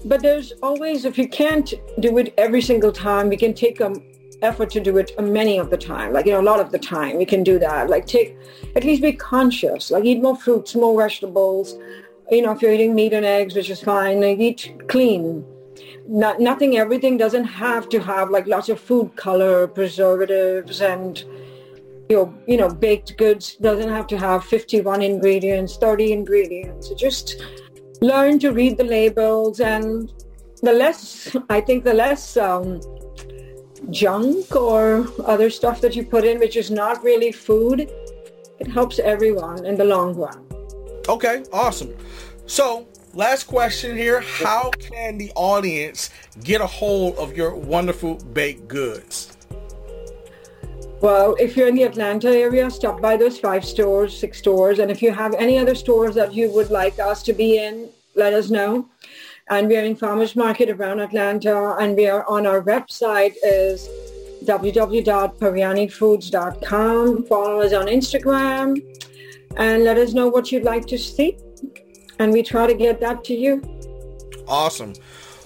But 0.05 0.23
there's 0.23 0.53
always, 0.63 1.05
if 1.05 1.19
you 1.19 1.29
can't 1.29 1.73
do 2.01 2.19
it 2.19 2.33
every 2.39 2.63
single 2.63 2.93
time, 2.93 3.29
we 3.29 3.37
can 3.37 3.55
take 3.55 3.81
a 3.81 3.95
effort 4.43 4.71
to 4.71 4.81
do 4.81 4.97
it 4.99 5.13
many 5.21 5.59
of 5.59 5.71
the 5.71 5.77
time, 5.77 6.13
like, 6.13 6.27
you 6.27 6.33
know, 6.33 6.41
a 6.41 6.51
lot 6.51 6.61
of 6.61 6.71
the 6.71 6.79
time 6.79 7.17
we 7.17 7.25
can 7.25 7.43
do 7.43 7.59
that. 7.59 7.89
Like 7.89 8.07
take, 8.07 8.37
at 8.75 8.85
least 8.85 9.03
be 9.03 9.13
conscious, 9.13 9.91
like 9.91 10.05
eat 10.05 10.23
more 10.23 10.37
fruits, 10.37 10.75
more 10.75 11.01
vegetables. 11.01 11.79
You 12.31 12.43
know, 12.43 12.53
if 12.53 12.63
you're 12.63 12.73
eating 12.73 12.95
meat 12.95 13.13
and 13.13 13.25
eggs, 13.25 13.55
which 13.55 13.71
is 13.71 13.81
fine, 13.81 14.21
like 14.21 14.39
eat 14.39 14.75
clean. 14.89 15.45
Not, 16.09 16.41
nothing, 16.41 16.77
everything 16.77 17.17
doesn't 17.17 17.45
have 17.45 17.89
to 17.91 18.01
have 18.01 18.31
like 18.31 18.47
lots 18.47 18.69
of 18.69 18.81
food 18.81 19.17
color, 19.17 19.67
preservatives 19.67 20.81
and, 20.81 21.25
your, 22.09 22.33
you 22.47 22.57
know, 22.57 22.69
baked 22.69 23.17
goods 23.17 23.57
doesn't 23.57 23.89
have 23.89 24.07
to 24.09 24.19
have 24.19 24.45
51 24.45 25.03
ingredients, 25.03 25.77
30 25.77 26.13
ingredients. 26.13 26.91
Just 26.95 27.43
learn 28.01 28.39
to 28.39 28.53
read 28.53 28.77
the 28.77 28.85
labels 28.85 29.61
and 29.61 30.13
the 30.63 30.73
less, 30.73 31.37
I 31.51 31.61
think 31.61 31.85
the 31.85 31.95
less 31.95 32.37
um, 32.37 32.81
junk 33.91 34.55
or 34.55 35.07
other 35.25 35.51
stuff 35.51 35.81
that 35.81 35.97
you 35.97 36.05
put 36.05 36.25
in, 36.25 36.39
which 36.39 36.57
is 36.57 36.71
not 36.71 37.03
really 37.03 37.33
food, 37.33 37.91
it 38.59 38.67
helps 38.67 38.99
everyone 38.99 39.65
in 39.65 39.77
the 39.77 39.85
long 39.85 40.15
run. 40.15 40.45
Okay, 41.09 41.45
awesome. 41.53 41.95
So, 42.47 42.87
last 43.15 43.45
question 43.45 43.97
here. 43.97 44.21
How 44.21 44.71
can 44.71 45.19
the 45.19 45.31
audience 45.35 46.11
get 46.43 46.61
a 46.61 46.67
hold 46.67 47.17
of 47.17 47.37
your 47.37 47.55
wonderful 47.55 48.17
baked 48.17 48.69
goods? 48.69 49.37
Well, 51.01 51.37
if 51.39 51.57
you're 51.57 51.69
in 51.69 51.75
the 51.75 51.83
Atlanta 51.83 52.31
area, 52.31 52.71
stop 52.71 53.01
by 53.03 53.17
those 53.17 53.39
five 53.39 53.65
stores, 53.65 54.19
six 54.19 54.39
stores. 54.39 54.79
And 54.79 54.91
if 54.91 55.03
you 55.03 55.13
have 55.13 55.35
any 55.35 55.59
other 55.59 55.75
stores 55.75 56.15
that 56.15 56.33
you 56.33 56.51
would 56.53 56.71
like 56.71 56.99
us 56.99 57.23
to 57.25 57.33
be 57.33 57.59
in, 57.59 57.91
let 58.15 58.33
us 58.33 58.49
know 58.49 58.89
and 59.49 59.69
we 59.69 59.77
are 59.77 59.83
in 59.83 59.95
farmers 59.95 60.35
market 60.35 60.71
around 60.71 60.99
Atlanta, 61.01 61.77
and 61.77 61.95
we 61.97 62.07
are 62.07 62.27
on 62.29 62.47
our 62.47 62.63
website 62.63 63.35
is 63.43 63.89
www.paryanifoods.com. 64.45 67.27
Follow 67.27 67.61
us 67.61 67.73
on 67.73 67.87
Instagram, 67.87 68.83
and 69.57 69.85
let 69.85 69.97
us 69.99 70.13
know 70.13 70.29
what 70.29 70.53
you'd 70.53 70.65
like 70.65 70.87
to 70.87 70.99
see, 70.99 71.39
and 72.19 72.33
we 72.33 72.43
try 72.43 72.67
to 72.67 72.75
get 72.75 73.01
that 73.01 73.23
to 73.25 73.35
you. 73.35 73.63
Awesome. 74.49 74.95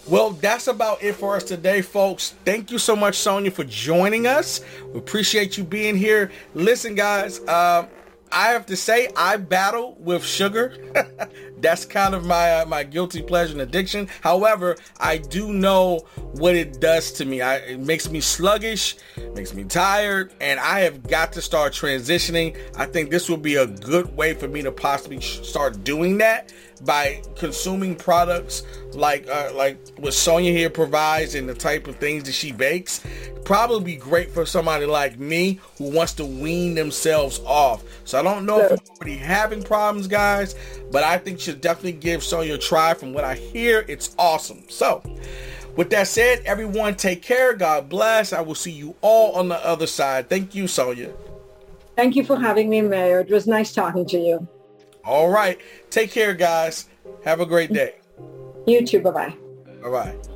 Well, 0.08 0.30
that's 0.30 0.66
about 0.66 1.02
it 1.02 1.14
for 1.14 1.36
us 1.36 1.44
today, 1.44 1.82
folks. 1.82 2.34
Thank 2.44 2.72
you 2.72 2.78
so 2.78 2.96
much, 2.96 3.16
Sonia, 3.16 3.50
for 3.50 3.64
joining 3.64 4.26
us. 4.26 4.62
We 4.92 4.98
appreciate 4.98 5.56
you 5.56 5.62
being 5.62 5.96
here. 5.96 6.32
Listen, 6.54 6.94
guys, 6.94 7.38
uh, 7.40 7.86
I 8.32 8.48
have 8.48 8.66
to 8.66 8.76
say, 8.76 9.10
I 9.16 9.36
battle 9.36 9.96
with 10.00 10.24
sugar. 10.24 10.74
That's 11.60 11.84
kind 11.84 12.14
of 12.14 12.24
my 12.24 12.60
uh, 12.60 12.66
my 12.66 12.84
guilty 12.84 13.22
pleasure 13.22 13.52
and 13.52 13.60
addiction. 13.60 14.08
However, 14.20 14.76
I 14.98 15.18
do 15.18 15.52
know 15.52 16.06
what 16.32 16.54
it 16.54 16.80
does 16.80 17.12
to 17.12 17.24
me. 17.24 17.42
I, 17.42 17.56
it 17.56 17.80
makes 17.80 18.10
me 18.10 18.20
sluggish, 18.20 18.96
makes 19.34 19.54
me 19.54 19.64
tired, 19.64 20.32
and 20.40 20.58
I 20.60 20.80
have 20.80 21.06
got 21.06 21.32
to 21.34 21.42
start 21.42 21.72
transitioning. 21.72 22.56
I 22.76 22.86
think 22.86 23.10
this 23.10 23.28
will 23.28 23.36
be 23.36 23.56
a 23.56 23.66
good 23.66 24.16
way 24.16 24.34
for 24.34 24.48
me 24.48 24.62
to 24.62 24.72
possibly 24.72 25.20
start 25.20 25.84
doing 25.84 26.18
that 26.18 26.52
by 26.84 27.22
consuming 27.36 27.94
products 27.94 28.62
like 28.92 29.28
uh, 29.28 29.50
like 29.54 29.78
what 29.98 30.14
Sonia 30.14 30.52
here 30.52 30.70
provides 30.70 31.34
and 31.34 31.48
the 31.48 31.54
type 31.54 31.86
of 31.86 31.96
things 31.96 32.24
that 32.24 32.32
she 32.32 32.52
bakes. 32.52 33.04
Probably 33.44 33.94
be 33.94 33.96
great 33.96 34.30
for 34.30 34.46
somebody 34.46 34.86
like 34.86 35.18
me 35.18 35.60
who 35.78 35.90
wants 35.90 36.12
to 36.14 36.24
wean 36.24 36.74
themselves 36.74 37.40
off. 37.40 37.82
So 38.04 38.18
I 38.18 38.22
don't 38.22 38.46
know 38.46 38.60
if 38.60 38.70
you're 38.70 38.96
already 38.96 39.16
having 39.16 39.62
problems, 39.62 40.06
guys, 40.06 40.54
but 40.92 41.02
I 41.02 41.18
think 41.18 41.38
you 41.38 41.44
should 41.44 41.60
definitely 41.60 41.92
give 41.92 42.22
Sonia 42.22 42.54
a 42.54 42.58
try. 42.58 42.94
From 42.94 43.12
what 43.12 43.24
I 43.24 43.34
hear, 43.34 43.84
it's 43.88 44.14
awesome. 44.18 44.64
So. 44.68 45.02
With 45.76 45.90
that 45.90 46.08
said, 46.08 46.42
everyone 46.44 46.96
take 46.96 47.22
care. 47.22 47.54
God 47.54 47.88
bless. 47.88 48.32
I 48.32 48.40
will 48.40 48.56
see 48.56 48.72
you 48.72 48.96
all 49.02 49.36
on 49.36 49.48
the 49.48 49.64
other 49.64 49.86
side. 49.86 50.28
Thank 50.28 50.52
you, 50.54 50.66
Sonia. 50.66 51.12
Thank 51.96 52.16
you 52.16 52.24
for 52.24 52.36
having 52.36 52.68
me, 52.68 52.82
Mayor. 52.82 53.20
It 53.20 53.30
was 53.30 53.46
nice 53.46 53.72
talking 53.72 54.04
to 54.06 54.18
you. 54.18 54.48
All 55.04 55.30
right. 55.30 55.58
Take 55.90 56.10
care, 56.10 56.34
guys. 56.34 56.88
Have 57.24 57.40
a 57.40 57.46
great 57.46 57.72
day. 57.72 57.94
You 58.66 58.86
too. 58.86 59.00
Bye 59.00 59.10
bye. 59.10 59.34
Bye 59.82 59.90
bye. 59.90 60.29